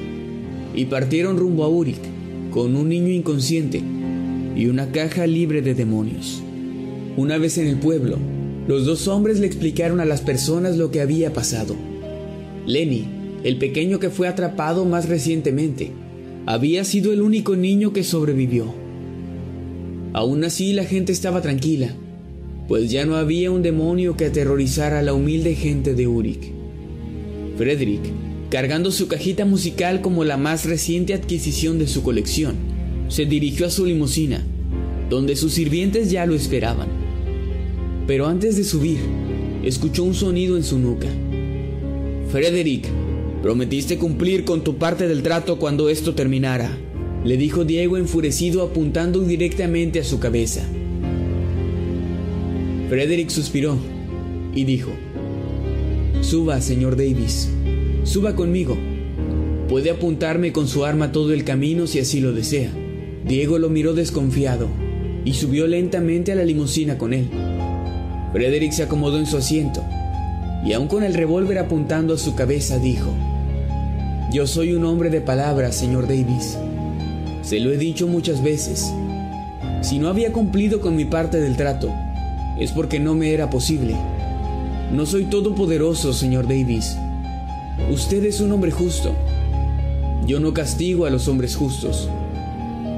[0.74, 2.00] y partieron rumbo a Uric
[2.50, 3.82] con un niño inconsciente
[4.56, 6.42] y una caja libre de demonios.
[7.18, 8.16] Una vez en el pueblo,
[8.66, 11.76] los dos hombres le explicaron a las personas lo que había pasado.
[12.66, 13.17] Lenny,
[13.48, 15.90] el pequeño que fue atrapado más recientemente,
[16.44, 18.74] había sido el único niño que sobrevivió.
[20.12, 21.94] Aún así la gente estaba tranquila,
[22.68, 26.52] pues ya no había un demonio que aterrorizara a la humilde gente de Uric.
[27.56, 28.02] Frederick,
[28.50, 32.54] cargando su cajita musical como la más reciente adquisición de su colección,
[33.08, 34.44] se dirigió a su limusina,
[35.08, 36.88] donde sus sirvientes ya lo esperaban.
[38.06, 38.98] Pero antes de subir,
[39.64, 41.08] escuchó un sonido en su nuca.
[42.30, 42.84] Frederick,
[43.42, 46.76] prometiste cumplir con tu parte del trato cuando esto terminara,
[47.24, 50.62] le dijo Diego enfurecido apuntando directamente a su cabeza.
[52.88, 53.76] Frederick suspiró
[54.54, 54.90] y dijo,
[56.20, 57.48] Suba, señor Davis,
[58.04, 58.76] suba conmigo.
[59.68, 62.72] Puede apuntarme con su arma todo el camino si así lo desea.
[63.26, 64.68] Diego lo miró desconfiado
[65.24, 67.28] y subió lentamente a la limusina con él.
[68.32, 69.84] Frederick se acomodó en su asiento
[70.64, 73.14] y aún con el revólver apuntando a su cabeza dijo,
[74.30, 76.58] Yo soy un hombre de palabras, señor Davis.
[77.40, 78.92] Se lo he dicho muchas veces.
[79.80, 81.90] Si no había cumplido con mi parte del trato,
[82.60, 83.96] es porque no me era posible.
[84.92, 86.94] No soy todopoderoso, señor Davis.
[87.90, 89.14] Usted es un hombre justo.
[90.26, 92.10] Yo no castigo a los hombres justos.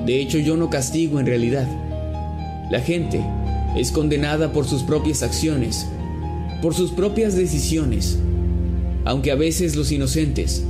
[0.07, 1.69] De hecho, yo no castigo en realidad.
[2.73, 3.25] La gente
[3.77, 5.87] es condenada por sus propias acciones,
[6.61, 8.19] por sus propias decisiones,
[9.05, 10.65] aunque a veces los inocentes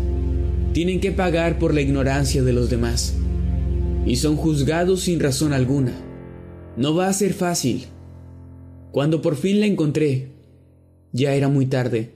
[0.73, 3.15] tienen que pagar por la ignorancia de los demás
[4.07, 5.93] y son juzgados sin razón alguna.
[6.77, 7.87] No va a ser fácil.
[8.93, 10.33] Cuando por fin la encontré,
[11.13, 12.15] ya era muy tarde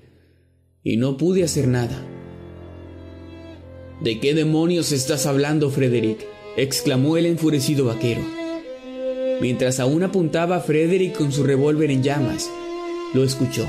[0.82, 1.96] y no pude hacer nada.
[4.02, 6.26] ¿De qué demonios estás hablando, Frederick?
[6.56, 8.20] exclamó el enfurecido vaquero.
[9.40, 12.50] Mientras aún apuntaba a Frederick con su revólver en llamas,
[13.12, 13.66] lo escuchó.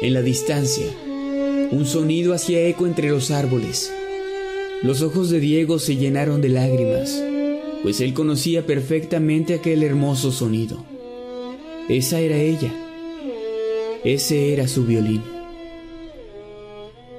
[0.00, 0.86] En la distancia,
[1.72, 3.90] un sonido hacía eco entre los árboles.
[4.82, 7.22] Los ojos de Diego se llenaron de lágrimas,
[7.82, 10.84] pues él conocía perfectamente aquel hermoso sonido.
[11.88, 12.72] Esa era ella.
[14.04, 15.22] Ese era su violín.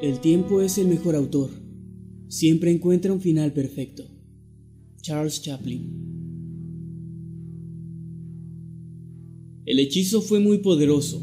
[0.03, 1.49] El tiempo es el mejor autor.
[2.27, 4.03] Siempre encuentra un final perfecto.
[5.01, 6.13] Charles Chaplin.
[9.65, 11.21] El hechizo fue muy poderoso.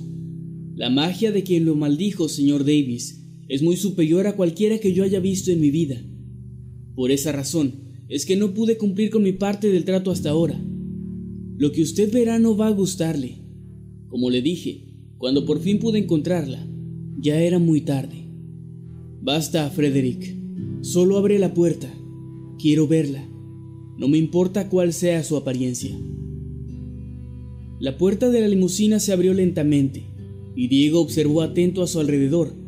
[0.74, 3.19] La magia de quien lo maldijo, señor Davis,
[3.50, 6.00] es muy superior a cualquiera que yo haya visto en mi vida.
[6.94, 7.72] Por esa razón
[8.08, 10.56] es que no pude cumplir con mi parte del trato hasta ahora.
[11.58, 13.38] Lo que usted verá no va a gustarle.
[14.06, 16.64] Como le dije, cuando por fin pude encontrarla,
[17.18, 18.24] ya era muy tarde.
[19.20, 20.32] Basta, Frederick.
[20.82, 21.92] Solo abre la puerta.
[22.56, 23.28] Quiero verla.
[23.98, 25.90] No me importa cuál sea su apariencia.
[27.80, 30.04] La puerta de la limusina se abrió lentamente
[30.54, 32.59] y Diego observó atento a su alrededor.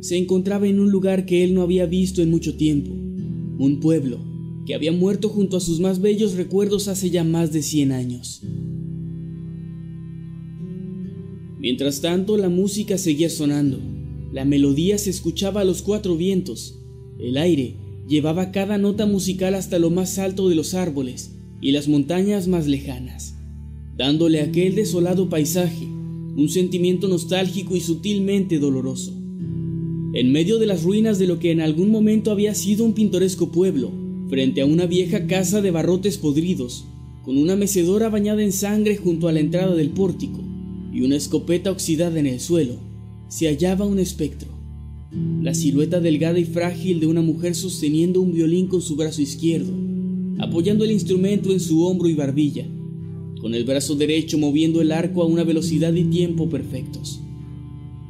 [0.00, 4.18] Se encontraba en un lugar que él no había visto en mucho tiempo, un pueblo
[4.68, 8.42] que había muerto junto a sus más bellos recuerdos hace ya más de 100 años.
[11.58, 13.80] Mientras tanto, la música seguía sonando.
[14.30, 16.78] La melodía se escuchaba a los cuatro vientos.
[17.18, 21.88] El aire llevaba cada nota musical hasta lo más alto de los árboles y las
[21.88, 23.36] montañas más lejanas,
[23.96, 29.17] dándole a aquel desolado paisaje un sentimiento nostálgico y sutilmente doloroso.
[30.14, 33.52] En medio de las ruinas de lo que en algún momento había sido un pintoresco
[33.52, 33.92] pueblo,
[34.28, 36.86] frente a una vieja casa de barrotes podridos,
[37.22, 40.42] con una mecedora bañada en sangre junto a la entrada del pórtico,
[40.92, 42.76] y una escopeta oxidada en el suelo,
[43.28, 44.48] se hallaba un espectro.
[45.42, 49.72] La silueta delgada y frágil de una mujer sosteniendo un violín con su brazo izquierdo,
[50.38, 52.66] apoyando el instrumento en su hombro y barbilla,
[53.42, 57.20] con el brazo derecho moviendo el arco a una velocidad y tiempo perfectos.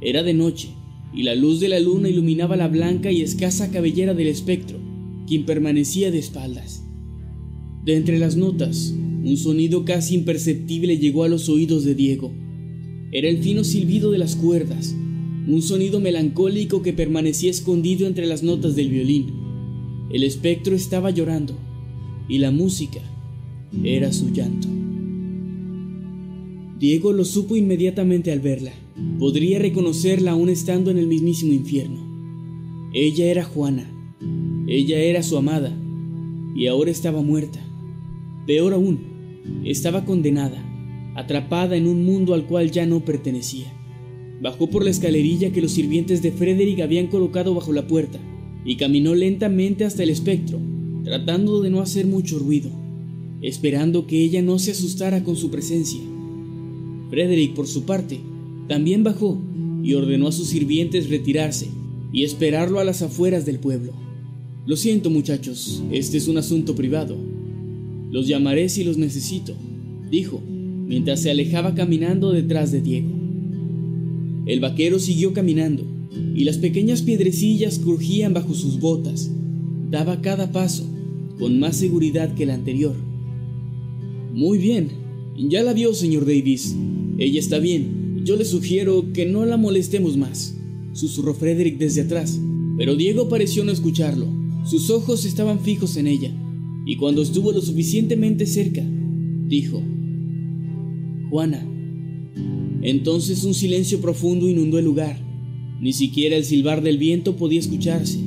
[0.01, 0.69] Era de noche,
[1.15, 4.79] y la luz de la luna iluminaba la blanca y escasa cabellera del espectro,
[5.27, 6.85] quien permanecía de espaldas.
[7.85, 8.95] De entre las notas,
[9.25, 12.33] un sonido casi imperceptible llegó a los oídos de Diego.
[13.13, 14.95] Era el fino silbido de las cuerdas,
[15.47, 19.33] un sonido melancólico que permanecía escondido entre las notas del violín.
[20.13, 21.55] El espectro estaba llorando
[22.29, 23.01] y la música
[23.83, 24.78] era su llanto.
[26.79, 28.73] Diego lo supo inmediatamente al verla.
[29.19, 31.99] Podría reconocerla aún estando en el mismísimo infierno.
[32.93, 33.91] Ella era Juana.
[34.69, 35.77] Ella era su amada.
[36.55, 37.59] Y ahora estaba muerta.
[38.47, 39.01] Peor aún,
[39.65, 40.63] estaba condenada,
[41.17, 43.73] atrapada en un mundo al cual ya no pertenecía.
[44.41, 48.21] Bajó por la escalerilla que los sirvientes de Frederick habían colocado bajo la puerta
[48.65, 50.61] y caminó lentamente hasta el espectro,
[51.03, 52.71] tratando de no hacer mucho ruido,
[53.43, 56.01] esperando que ella no se asustara con su presencia.
[57.11, 58.21] Frederick, por su parte,
[58.69, 59.41] también bajó
[59.83, 61.69] y ordenó a sus sirvientes retirarse
[62.13, 63.93] y esperarlo a las afueras del pueblo.
[64.67, 67.17] Lo siento muchachos, este es un asunto privado.
[68.11, 69.55] Los llamaré si los necesito,
[70.11, 70.43] dijo,
[70.87, 73.11] mientras se alejaba caminando detrás de Diego.
[74.47, 75.85] El vaquero siguió caminando,
[76.35, 79.31] y las pequeñas piedrecillas crujían bajo sus botas.
[79.91, 80.85] Daba cada paso,
[81.39, 82.95] con más seguridad que el anterior.
[84.33, 84.89] Muy bien,
[85.47, 86.75] ya la vio, señor Davis.
[87.19, 88.23] Ella está bien.
[88.25, 90.57] Yo le sugiero que no la molestemos más,
[90.93, 92.39] susurró Frederick desde atrás,
[92.77, 94.27] pero Diego pareció no escucharlo.
[94.65, 96.31] Sus ojos estaban fijos en ella,
[96.85, 98.85] y cuando estuvo lo suficientemente cerca,
[99.47, 99.83] dijo,
[101.31, 101.67] Juana.
[102.83, 105.19] Entonces un silencio profundo inundó el lugar.
[105.81, 108.19] Ni siquiera el silbar del viento podía escucharse,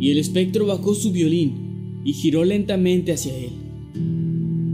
[0.00, 3.67] y el espectro bajó su violín y giró lentamente hacia él.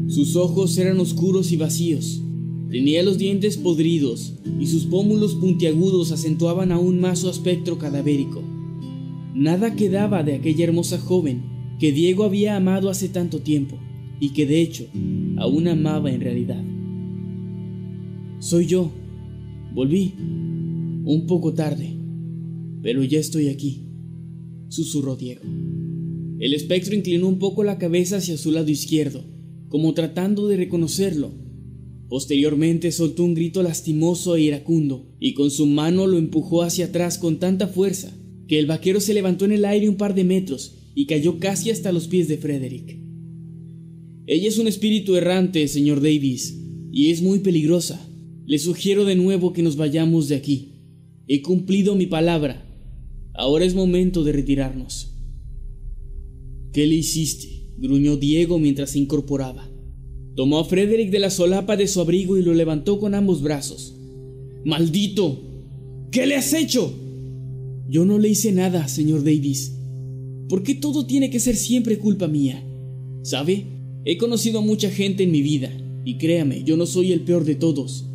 [0.08, 2.22] Sus ojos eran oscuros y vacíos.
[2.70, 8.42] Tenía los dientes podridos y sus pómulos puntiagudos acentuaban aún más su aspecto cadavérico.
[9.34, 11.42] Nada quedaba de aquella hermosa joven
[11.78, 13.78] que Diego había amado hace tanto tiempo
[14.20, 14.86] y que de hecho
[15.38, 16.62] aún amaba en realidad.
[18.40, 18.90] Soy yo.
[19.72, 20.14] Volví.
[21.04, 21.96] Un poco tarde.
[22.82, 23.88] Pero ya estoy aquí,
[24.68, 25.42] susurró Diego.
[26.38, 29.33] El espectro inclinó un poco la cabeza hacia su lado izquierdo
[29.74, 31.32] como tratando de reconocerlo.
[32.08, 37.18] Posteriormente soltó un grito lastimoso e iracundo, y con su mano lo empujó hacia atrás
[37.18, 38.16] con tanta fuerza
[38.46, 41.72] que el vaquero se levantó en el aire un par de metros y cayó casi
[41.72, 43.00] hasta los pies de Frederick.
[44.28, 46.56] Ella es un espíritu errante, señor Davis,
[46.92, 48.00] y es muy peligrosa.
[48.46, 50.68] Le sugiero de nuevo que nos vayamos de aquí.
[51.26, 52.64] He cumplido mi palabra.
[53.34, 55.16] Ahora es momento de retirarnos.
[56.72, 57.63] ¿Qué le hiciste?
[57.78, 59.70] Gruñó Diego mientras se incorporaba.
[60.36, 63.94] Tomó a Frederick de la solapa de su abrigo y lo levantó con ambos brazos.
[64.64, 65.40] ¡Maldito!
[66.10, 66.92] ¿Qué le has hecho?
[67.88, 69.76] Yo no le hice nada, señor Davis.
[70.48, 72.62] ¿Por qué todo tiene que ser siempre culpa mía?
[73.22, 73.64] ¿Sabe?
[74.04, 75.70] He conocido a mucha gente en mi vida,
[76.04, 78.06] y créame, yo no soy el peor de todos.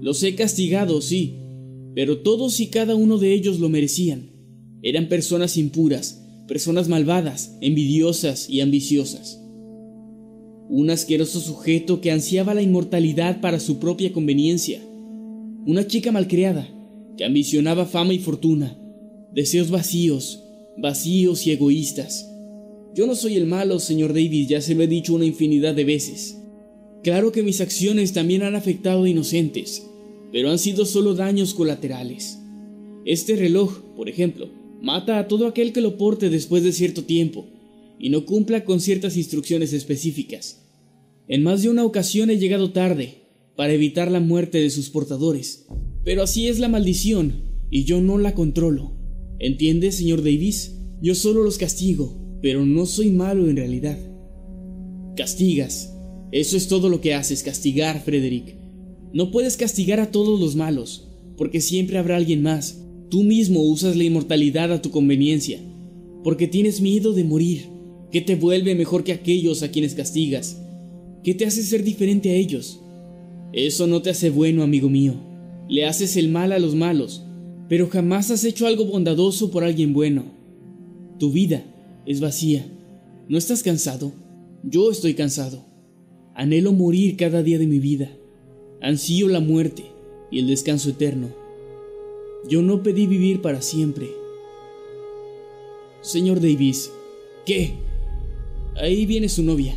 [0.00, 1.36] Los he castigado, sí,
[1.94, 4.30] pero todos y cada uno de ellos lo merecían.
[4.82, 6.19] Eran personas impuras,
[6.50, 9.40] personas malvadas, envidiosas y ambiciosas.
[10.68, 14.80] Un asqueroso sujeto que ansiaba la inmortalidad para su propia conveniencia.
[15.64, 16.68] Una chica malcriada
[17.16, 18.76] que ambicionaba fama y fortuna,
[19.32, 20.42] deseos vacíos,
[20.76, 22.28] vacíos y egoístas.
[22.96, 25.84] Yo no soy el malo, señor Davis, ya se lo he dicho una infinidad de
[25.84, 26.36] veces.
[27.04, 29.86] Claro que mis acciones también han afectado a inocentes,
[30.32, 32.40] pero han sido solo daños colaterales.
[33.04, 37.46] Este reloj, por ejemplo, Mata a todo aquel que lo porte después de cierto tiempo
[37.98, 40.62] y no cumpla con ciertas instrucciones específicas.
[41.28, 43.18] En más de una ocasión he llegado tarde
[43.56, 45.66] para evitar la muerte de sus portadores,
[46.02, 48.96] pero así es la maldición y yo no la controlo.
[49.38, 50.76] ¿Entiende, señor Davis?
[51.02, 53.98] Yo solo los castigo, pero no soy malo en realidad.
[55.14, 55.94] Castigas.
[56.32, 58.56] Eso es todo lo que haces, castigar, Frederick.
[59.12, 62.80] No puedes castigar a todos los malos, porque siempre habrá alguien más
[63.10, 65.58] Tú mismo usas la inmortalidad a tu conveniencia,
[66.22, 67.66] porque tienes miedo de morir.
[68.12, 70.62] ¿Qué te vuelve mejor que aquellos a quienes castigas?
[71.24, 72.80] ¿Qué te hace ser diferente a ellos?
[73.52, 75.14] Eso no te hace bueno, amigo mío.
[75.68, 77.24] Le haces el mal a los malos,
[77.68, 80.24] pero jamás has hecho algo bondadoso por alguien bueno.
[81.18, 81.64] Tu vida
[82.06, 82.64] es vacía.
[83.28, 84.12] ¿No estás cansado?
[84.62, 85.64] Yo estoy cansado.
[86.34, 88.10] Anhelo morir cada día de mi vida.
[88.80, 89.84] Ansío la muerte
[90.30, 91.28] y el descanso eterno.
[92.48, 94.10] Yo no pedí vivir para siempre.
[96.00, 96.90] Señor Davis,
[97.44, 97.74] ¿qué?
[98.76, 99.76] Ahí viene su novia.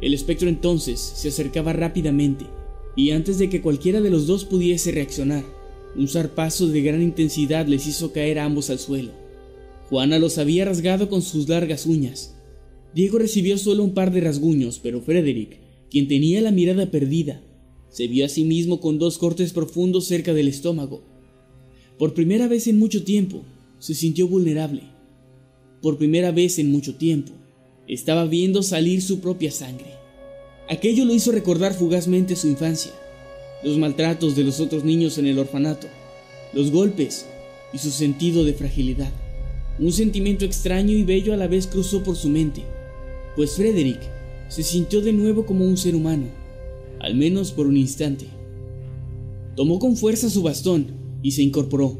[0.00, 2.46] El espectro entonces se acercaba rápidamente,
[2.94, 5.44] y antes de que cualquiera de los dos pudiese reaccionar,
[5.96, 9.12] Un zarpazo de gran intensidad les hizo caer a ambos al suelo.
[9.88, 12.34] Juana los había rasgado con sus largas uñas.
[12.94, 15.58] Diego recibió solo un par de rasguños, pero Frederick,
[15.90, 17.42] quien tenía la mirada perdida,
[17.90, 21.04] se vio a sí mismo con dos cortes profundos cerca del estómago.
[21.98, 23.42] Por primera vez en mucho tiempo,
[23.78, 24.82] se sintió vulnerable.
[25.80, 27.32] Por primera vez en mucho tiempo,
[27.86, 29.94] estaba viendo salir su propia sangre.
[30.68, 32.92] Aquello lo hizo recordar fugazmente su infancia,
[33.62, 35.86] los maltratos de los otros niños en el orfanato,
[36.52, 37.26] los golpes
[37.72, 39.12] y su sentido de fragilidad.
[39.78, 42.62] Un sentimiento extraño y bello a la vez cruzó por su mente,
[43.36, 44.00] pues Frederick
[44.48, 46.44] se sintió de nuevo como un ser humano
[47.04, 48.26] al menos por un instante.
[49.56, 51.98] Tomó con fuerza su bastón y se incorporó.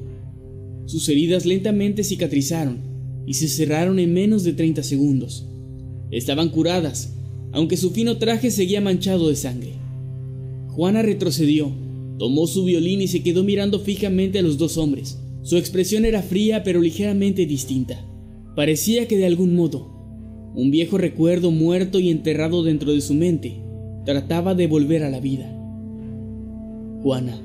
[0.86, 2.78] Sus heridas lentamente cicatrizaron
[3.26, 5.48] y se cerraron en menos de 30 segundos.
[6.12, 7.14] Estaban curadas,
[7.50, 9.72] aunque su fino traje seguía manchado de sangre.
[10.68, 11.72] Juana retrocedió,
[12.18, 15.18] tomó su violín y se quedó mirando fijamente a los dos hombres.
[15.42, 18.06] Su expresión era fría pero ligeramente distinta.
[18.54, 19.90] Parecía que de algún modo,
[20.54, 23.64] un viejo recuerdo muerto y enterrado dentro de su mente
[24.04, 25.50] Trataba de volver a la vida.
[27.02, 27.40] Juana,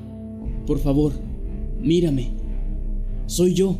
[0.66, 1.12] por favor,
[1.82, 2.28] mírame.
[3.26, 3.78] Soy yo.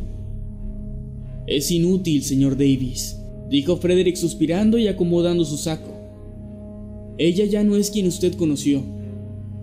[1.47, 3.17] Es inútil, señor Davis,
[3.49, 5.91] dijo Frederick suspirando y acomodando su saco.
[7.17, 8.81] Ella ya no es quien usted conoció.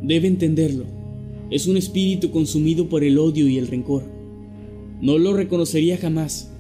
[0.02, 0.84] Debe entenderlo.
[1.50, 4.04] Es un espíritu consumido por el odio y el rencor.
[5.00, 6.50] No lo reconocería jamás.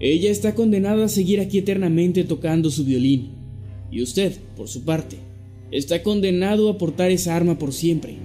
[0.00, 3.30] Ella está condenada a seguir aquí eternamente tocando su violín.
[3.90, 5.16] Y usted, por su parte,
[5.70, 8.16] está condenado a portar esa arma por siempre.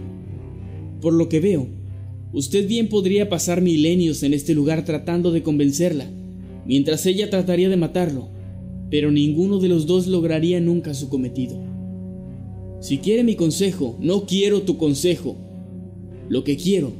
[1.02, 1.68] Por lo que veo,
[2.34, 6.08] usted bien podría pasar milenios en este lugar tratando de convencerla,
[6.66, 8.30] mientras ella trataría de matarlo,
[8.90, 11.56] pero ninguno de los dos lograría nunca su cometido.
[12.82, 15.38] Si quiere mi consejo, no quiero tu consejo.
[16.28, 16.92] Lo que quiero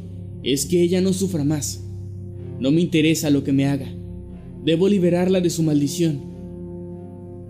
[0.42, 1.84] es que ella no sufra más.
[2.60, 3.94] No me interesa lo que me haga.
[4.64, 6.22] Debo liberarla de su maldición,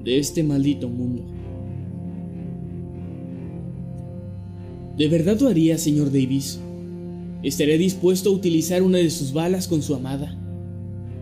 [0.04, 1.24] de este maldito mundo.
[4.98, 6.60] ¿De verdad lo haría, señor Davis?
[7.44, 10.39] ¿Estaría dispuesto a utilizar una de sus balas con su amada?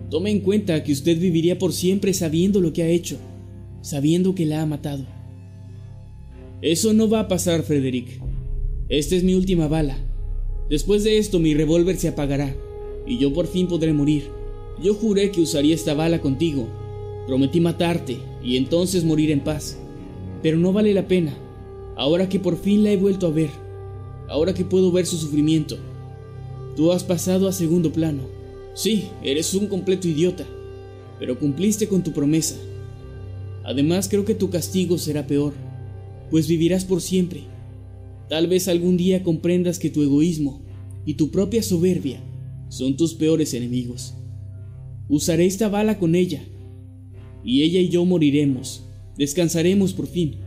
[0.09, 3.17] Tome en cuenta que usted viviría por siempre sabiendo lo que ha hecho,
[3.81, 5.03] sabiendo que la ha matado.
[6.61, 8.21] Eso no va a pasar, Frederick.
[8.87, 9.97] Esta es mi última bala.
[10.69, 12.55] Después de esto mi revólver se apagará
[13.07, 14.23] y yo por fin podré morir.
[14.81, 16.67] Yo juré que usaría esta bala contigo.
[17.25, 19.77] Prometí matarte y entonces morir en paz.
[20.43, 21.35] Pero no vale la pena
[21.95, 23.49] ahora que por fin la he vuelto a ver,
[24.27, 25.77] ahora que puedo ver su sufrimiento.
[26.75, 28.23] Tú has pasado a segundo plano.
[28.73, 30.45] Sí, eres un completo idiota,
[31.19, 32.55] pero cumpliste con tu promesa.
[33.63, 35.53] Además creo que tu castigo será peor,
[36.29, 37.41] pues vivirás por siempre.
[38.29, 40.61] Tal vez algún día comprendas que tu egoísmo
[41.05, 42.21] y tu propia soberbia
[42.69, 44.13] son tus peores enemigos.
[45.09, 46.41] Usaré esta bala con ella,
[47.43, 48.85] y ella y yo moriremos,
[49.17, 50.37] descansaremos por fin.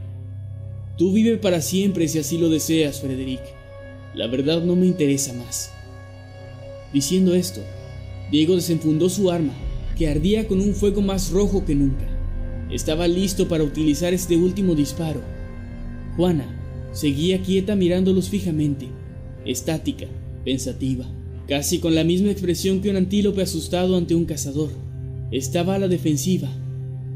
[0.96, 3.42] Tú vive para siempre si así lo deseas, Frederick.
[4.14, 5.73] La verdad no me interesa más.
[6.94, 7.60] Diciendo esto,
[8.30, 9.52] Diego desenfundó su arma,
[9.98, 12.06] que ardía con un fuego más rojo que nunca.
[12.70, 15.20] Estaba listo para utilizar este último disparo.
[16.16, 16.46] Juana
[16.92, 18.86] seguía quieta mirándolos fijamente,
[19.44, 20.06] estática,
[20.44, 21.04] pensativa,
[21.48, 24.70] casi con la misma expresión que un antílope asustado ante un cazador.
[25.32, 26.48] Estaba a la defensiva,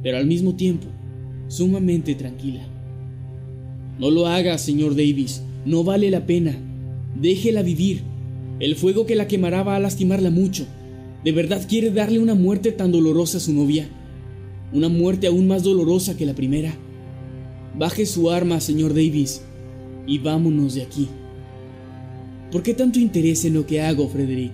[0.02, 0.88] pero al mismo tiempo
[1.46, 2.66] sumamente tranquila.
[3.98, 5.42] No lo haga, señor Davis.
[5.64, 6.56] No vale la pena.
[7.20, 8.02] Déjela vivir.
[8.60, 10.66] El fuego que la quemará va a lastimarla mucho.
[11.24, 13.88] ¿De verdad quiere darle una muerte tan dolorosa a su novia?
[14.72, 16.74] Una muerte aún más dolorosa que la primera.
[17.76, 19.42] Baje su arma, señor Davis,
[20.06, 21.08] y vámonos de aquí.
[22.50, 24.52] ¿Por qué tanto interés en lo que hago, Frederick?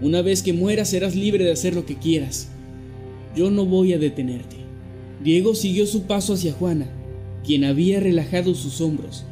[0.00, 2.48] Una vez que mueras serás libre de hacer lo que quieras.
[3.36, 4.56] Yo no voy a detenerte.
[5.22, 6.88] Diego siguió su paso hacia Juana
[7.44, 9.24] quien había relajado sus hombros,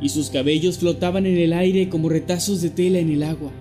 [0.00, 3.52] y sus cabellos flotaban en el aire como retazos de tela en el agua.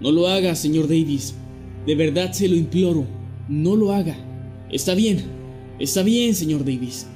[0.00, 1.34] No lo haga, señor Davis.
[1.86, 3.06] De verdad se lo imploro.
[3.48, 4.16] No lo haga.
[4.70, 5.22] Está bien.
[5.78, 7.06] Está bien, señor Davis.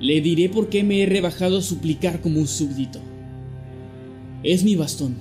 [0.00, 3.00] Le diré por qué me he rebajado a suplicar como un súbdito.
[4.42, 5.16] Es mi bastón.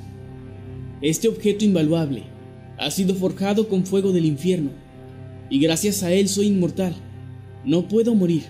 [1.01, 2.23] Este objeto invaluable
[2.77, 4.71] ha sido forjado con fuego del infierno,
[5.49, 6.95] y gracias a él soy inmortal.
[7.63, 8.43] No puedo morir.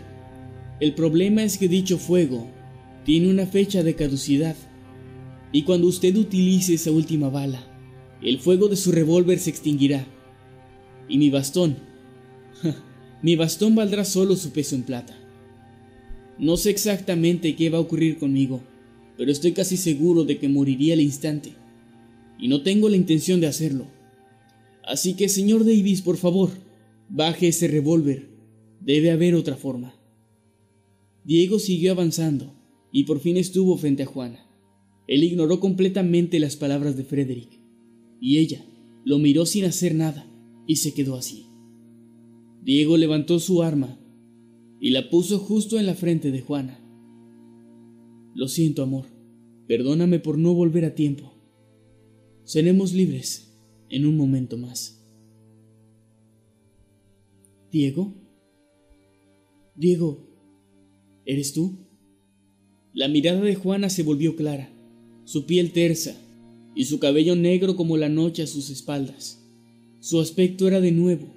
[0.79, 2.47] El problema es que dicho fuego
[3.03, 4.55] tiene una fecha de caducidad
[5.51, 7.61] y cuando usted utilice esa última bala,
[8.21, 10.07] el fuego de su revólver se extinguirá.
[11.09, 11.77] Y mi bastón,
[13.21, 15.15] mi bastón valdrá solo su peso en plata.
[16.39, 18.61] No sé exactamente qué va a ocurrir conmigo,
[19.17, 21.53] pero estoy casi seguro de que moriría al instante.
[22.39, 23.87] y no tengo la intención de hacerlo.
[24.83, 26.49] Así que, señor Davis, por favor,
[27.07, 28.27] baje ese revólver.
[28.81, 29.93] Debe haber otra forma.
[31.23, 32.53] Diego siguió avanzando
[32.93, 34.47] y por fin estuvo frente a Juana.
[35.07, 37.59] Él ignoró completamente las palabras de Frederick
[38.21, 38.63] y ella
[39.03, 40.25] lo miró sin hacer nada
[40.65, 41.47] y se quedó así.
[42.63, 43.99] Diego levantó su arma
[44.79, 46.79] y la puso justo en la frente de Juana.
[48.35, 49.07] Lo siento, amor.
[49.67, 51.33] Perdóname por no volver a tiempo.
[52.43, 53.57] Seremos libres
[53.89, 55.05] en un momento más.
[57.71, 58.13] Diego.
[59.75, 60.27] Diego,
[61.25, 61.82] ¿eres tú?
[62.93, 64.69] La mirada de Juana se volvió clara,
[65.25, 66.15] su piel tersa
[66.75, 69.43] y su cabello negro como la noche a sus espaldas.
[69.99, 71.33] Su aspecto era de nuevo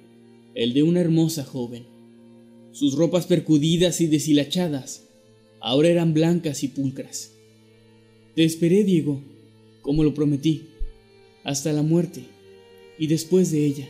[0.53, 1.85] el de una hermosa joven.
[2.71, 5.07] Sus ropas percudidas y deshilachadas
[5.59, 7.31] ahora eran blancas y pulcras.
[8.35, 9.23] Te esperé, Diego,
[9.81, 10.65] como lo prometí,
[11.43, 12.21] hasta la muerte
[12.99, 13.89] y después de ella.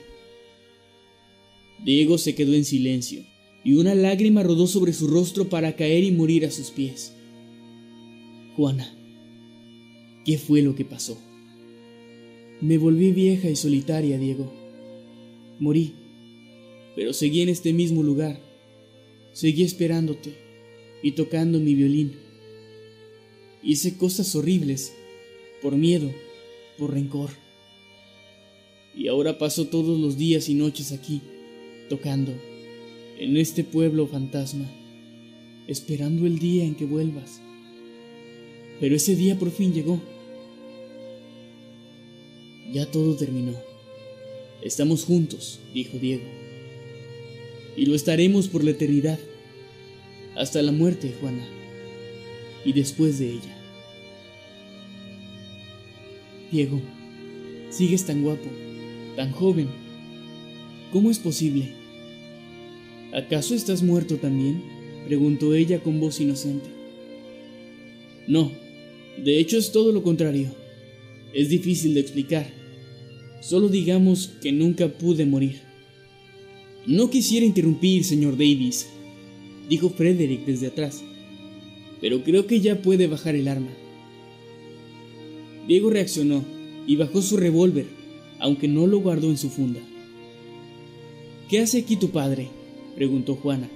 [1.83, 3.25] Diego se quedó en silencio
[3.65, 7.11] y una lágrima rodó sobre su rostro para caer y morir a sus pies.
[8.57, 8.91] Juana,
[10.25, 11.21] ¿qué fue lo que pasó?
[12.59, 14.51] Me volví vieja y solitaria, Diego.
[15.59, 15.93] Morí,
[16.95, 18.41] pero seguí en este mismo lugar.
[19.31, 20.33] Seguí esperándote
[21.03, 22.13] y tocando mi violín.
[23.61, 24.91] Hice cosas horribles,
[25.61, 26.11] por miedo,
[26.79, 27.29] por rencor.
[28.95, 31.21] Y ahora paso todos los días y noches aquí,
[31.89, 32.33] tocando,
[33.19, 34.67] en este pueblo fantasma,
[35.67, 37.39] esperando el día en que vuelvas.
[38.79, 39.99] Pero ese día por fin llegó.
[42.71, 43.53] Ya todo terminó.
[44.61, 46.25] Estamos juntos, dijo Diego.
[47.75, 49.19] Y lo estaremos por la eternidad.
[50.35, 51.47] Hasta la muerte, Juana.
[52.65, 53.57] Y después de ella.
[56.51, 56.79] Diego,
[57.69, 58.49] sigues tan guapo,
[59.15, 59.67] tan joven.
[60.91, 61.73] ¿Cómo es posible?
[63.13, 64.63] ¿Acaso estás muerto también?
[65.05, 66.69] preguntó ella con voz inocente.
[68.27, 68.51] No,
[69.23, 70.53] de hecho es todo lo contrario.
[71.33, 72.47] Es difícil de explicar.
[73.41, 75.61] Solo digamos que nunca pude morir.
[76.85, 78.87] No quisiera interrumpir, señor Davis,
[79.69, 81.03] dijo Frederick desde atrás,
[81.99, 83.71] pero creo que ya puede bajar el arma.
[85.67, 86.45] Diego reaccionó
[86.87, 87.87] y bajó su revólver,
[88.39, 89.81] aunque no lo guardó en su funda.
[91.49, 92.47] ¿Qué hace aquí tu padre?
[92.95, 93.69] preguntó Juana.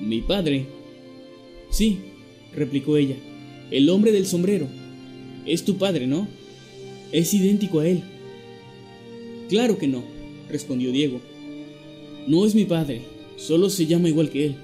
[0.00, 0.66] ¿Mi padre?
[1.70, 1.98] Sí,
[2.54, 3.16] replicó ella.
[3.70, 4.66] El hombre del sombrero.
[5.46, 6.28] Es tu padre, ¿no?
[7.12, 8.02] Es idéntico a él.
[9.48, 10.02] Claro que no,
[10.48, 11.20] respondió Diego.
[12.26, 13.02] No es mi padre,
[13.36, 14.56] solo se llama igual que él.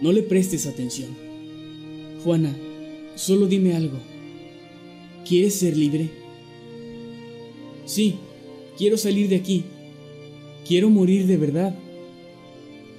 [0.00, 1.10] No le prestes atención.
[2.24, 2.56] Juana,
[3.14, 3.98] solo dime algo.
[5.26, 6.08] ¿Quieres ser libre?
[7.84, 8.16] Sí,
[8.78, 9.64] quiero salir de aquí.
[10.66, 11.74] Quiero morir de verdad.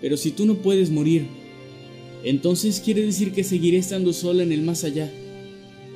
[0.02, 1.26] Pero si tú no puedes morir,
[2.24, 5.12] entonces quiere decir que seguiré estando sola en el más allá,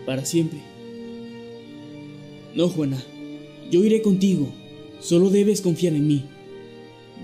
[0.05, 0.59] para siempre.
[2.55, 3.03] No, Juana,
[3.69, 4.47] yo iré contigo.
[4.99, 6.23] Solo debes confiar en mí.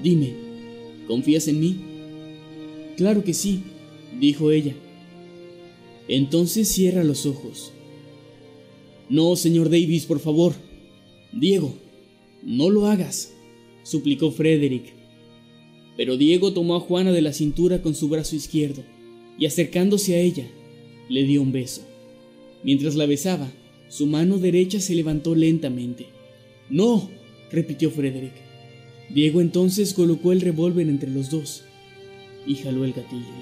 [0.04, 0.34] Dime,
[1.08, 1.78] ¿confías en mí?
[2.98, 3.64] Claro que sí,
[4.20, 4.76] dijo ella.
[6.08, 7.72] Entonces cierra los ojos.
[9.10, 10.54] No, señor Davis, por favor.
[11.32, 11.74] Diego,
[12.44, 13.34] no lo hagas,
[13.84, 15.01] suplicó Frederick.
[16.02, 18.82] Pero Diego tomó a Juana de la cintura con su brazo izquierdo
[19.38, 20.48] y acercándose a ella,
[21.08, 21.84] le dio un beso.
[22.64, 23.52] Mientras la besaba,
[23.88, 26.08] su mano derecha se levantó lentamente.
[26.72, 27.08] No,
[27.52, 28.34] repitió Frederick.
[29.12, 31.66] Diego entonces colocó el revólver entre los dos
[32.48, 33.36] y jaló el gatillo.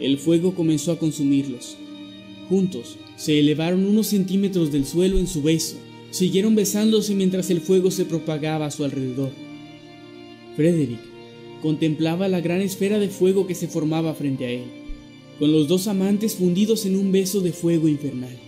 [0.00, 1.76] El fuego comenzó a consumirlos.
[2.48, 5.76] Juntos se elevaron unos centímetros del suelo en su beso.
[6.12, 9.32] Siguieron besándose mientras el fuego se propagaba a su alrededor.
[10.56, 11.15] Frederick
[11.66, 14.62] contemplaba la gran esfera de fuego que se formaba frente a él,
[15.40, 18.38] con los dos amantes fundidos en un beso de fuego infernal.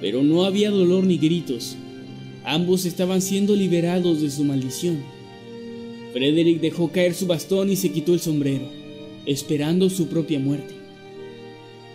[0.00, 1.76] Pero no había dolor ni gritos,
[2.44, 4.98] Ambos estaban siendo liberados de su maldición.
[6.12, 8.64] Frederick dejó caer su bastón y se quitó el sombrero,
[9.26, 10.74] esperando su propia muerte.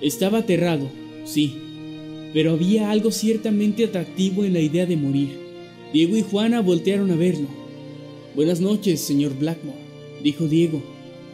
[0.02, 0.88] Estaba aterrado,
[1.26, 1.56] sí,
[2.32, 5.30] pero había algo ciertamente atractivo en la idea de morir.
[5.92, 7.48] Diego y Juana voltearon a verlo.
[8.36, 9.85] Buenas noches, señor Blackmore,
[10.26, 10.82] dijo Diego,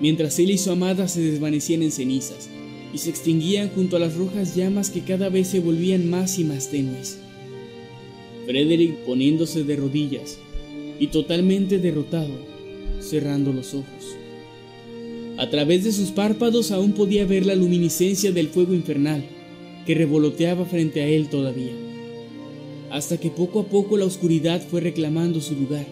[0.02, 2.50] mientras él y su amada se desvanecían en cenizas
[2.94, 6.44] y se extinguían junto a las rojas llamas que cada vez se volvían más y
[6.44, 7.18] más tenues.
[8.46, 10.40] Frederick poniéndose de rodillas
[11.00, 12.34] y totalmente derrotado,
[13.00, 14.18] cerrando los ojos.
[15.38, 19.24] A través de sus párpados aún podía ver la luminiscencia del fuego infernal
[19.86, 21.72] que revoloteaba frente a él todavía.
[22.90, 25.86] hasta que poco a poco la oscuridad fue reclamando su lugar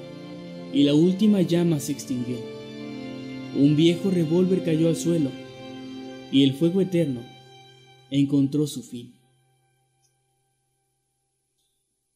[0.73, 2.58] y la última llama se extinguió.
[3.55, 5.31] Un viejo revólver cayó al suelo
[6.31, 7.21] y el fuego eterno
[8.11, 9.13] encontró su fin.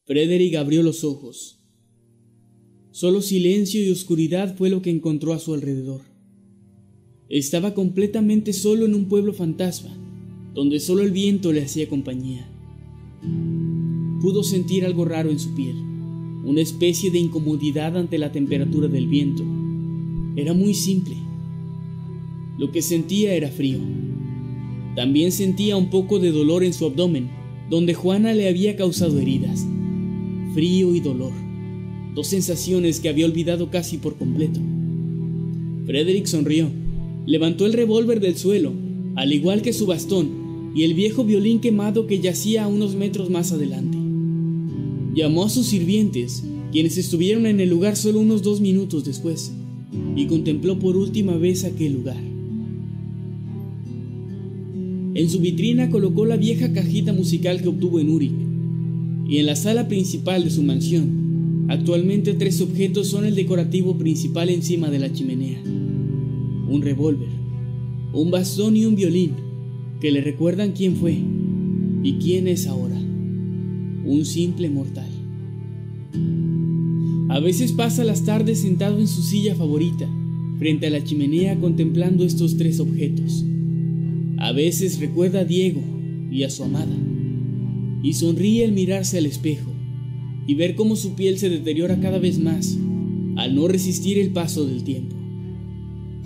[0.06, 1.60] Frederick abrió los ojos.
[2.92, 6.02] Solo silencio y oscuridad fue lo que encontró a su alrededor.
[7.30, 9.98] Estaba completamente solo en un pueblo fantasma,
[10.54, 12.48] donde solo el viento le hacía compañía.
[14.22, 15.76] Pudo sentir algo raro en su piel,
[16.46, 19.44] una especie de incomodidad ante la temperatura del viento.
[20.36, 21.23] Era muy simple.
[22.58, 23.80] Lo que sentía era frío.
[24.96, 27.30] También sentía un poco de dolor en su abdomen,
[27.70, 29.66] donde Juana le había causado heridas.
[30.54, 31.32] Frío y dolor,
[32.14, 34.60] dos sensaciones que había olvidado casi por completo.
[35.86, 36.70] Frederick sonrió,
[37.26, 38.72] levantó el revólver del suelo,
[39.16, 43.30] al igual que su bastón y el viejo violín quemado que yacía a unos metros
[43.30, 43.98] más adelante.
[45.16, 49.52] Llamó a sus sirvientes, quienes estuvieron en el lugar solo unos dos minutos después,
[50.16, 52.33] y contempló por última vez aquel lugar.
[55.16, 58.34] En su vitrina colocó la vieja cajita musical que obtuvo en Uric,
[59.28, 64.50] y en la sala principal de su mansión, actualmente tres objetos son el decorativo principal
[64.50, 65.62] encima de la chimenea.
[65.64, 67.30] Un revólver,
[68.12, 69.32] un bastón y un violín,
[70.02, 71.18] que le recuerdan quién fue
[72.02, 75.10] y quién es ahora, un simple mortal.
[77.30, 80.10] A veces pasa las tardes sentado en su silla favorita,
[80.58, 83.46] frente a la chimenea contemplando estos tres objetos.
[84.44, 85.80] A veces recuerda a Diego
[86.30, 86.98] y a su amada,
[88.04, 89.72] y sonríe al mirarse al espejo
[90.46, 92.78] y ver cómo su piel se deteriora cada vez más
[93.38, 95.16] al no resistir el paso del tiempo.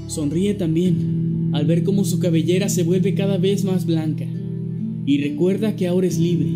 [0.08, 4.26] Sonríe también al ver cómo su cabellera se vuelve cada vez más blanca
[5.06, 6.50] y recuerda que ahora es libre.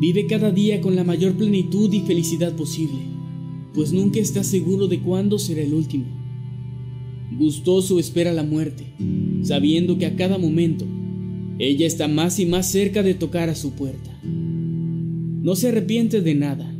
[0.00, 2.98] Vive cada día con la mayor plenitud y felicidad posible,
[3.74, 6.17] pues nunca está seguro de cuándo será el último.
[7.36, 8.84] Gustoso espera la muerte,
[9.42, 10.86] sabiendo que a cada momento
[11.58, 14.18] ella está más y más cerca de tocar a su puerta.
[14.24, 16.74] No se arrepiente de nada,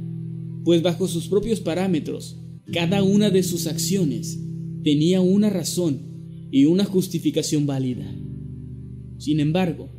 [0.64, 2.38] pues bajo sus propios parámetros,
[2.72, 4.38] cada una de sus acciones
[4.82, 6.00] tenía una razón
[6.50, 8.06] y una justificación válida.
[9.18, 9.90] Sin embargo,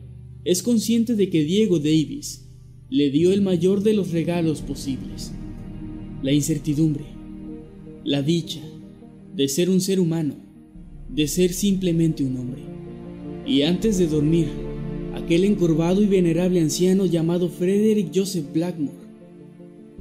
[0.46, 2.50] es consciente de que Diego Davis
[2.90, 5.32] le dio el mayor de los regalos posibles,
[6.24, 7.06] la incertidumbre,
[8.04, 8.62] la dicha
[9.40, 10.36] de ser un ser humano,
[11.08, 12.62] de ser simplemente un hombre.
[13.48, 14.50] Y antes de dormir,
[15.16, 18.98] aquel encorvado y venerable anciano llamado Frederick Joseph Blackmore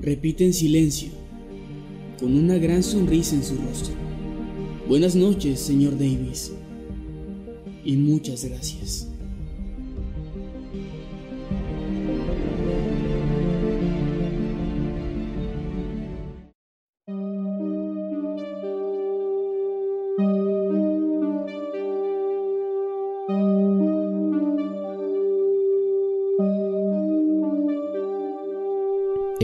[0.02, 1.10] repite en silencio,
[2.18, 3.94] con una gran sonrisa en su rostro.
[4.88, 6.50] Buenas noches, señor Davis,
[7.84, 9.07] y muchas gracias.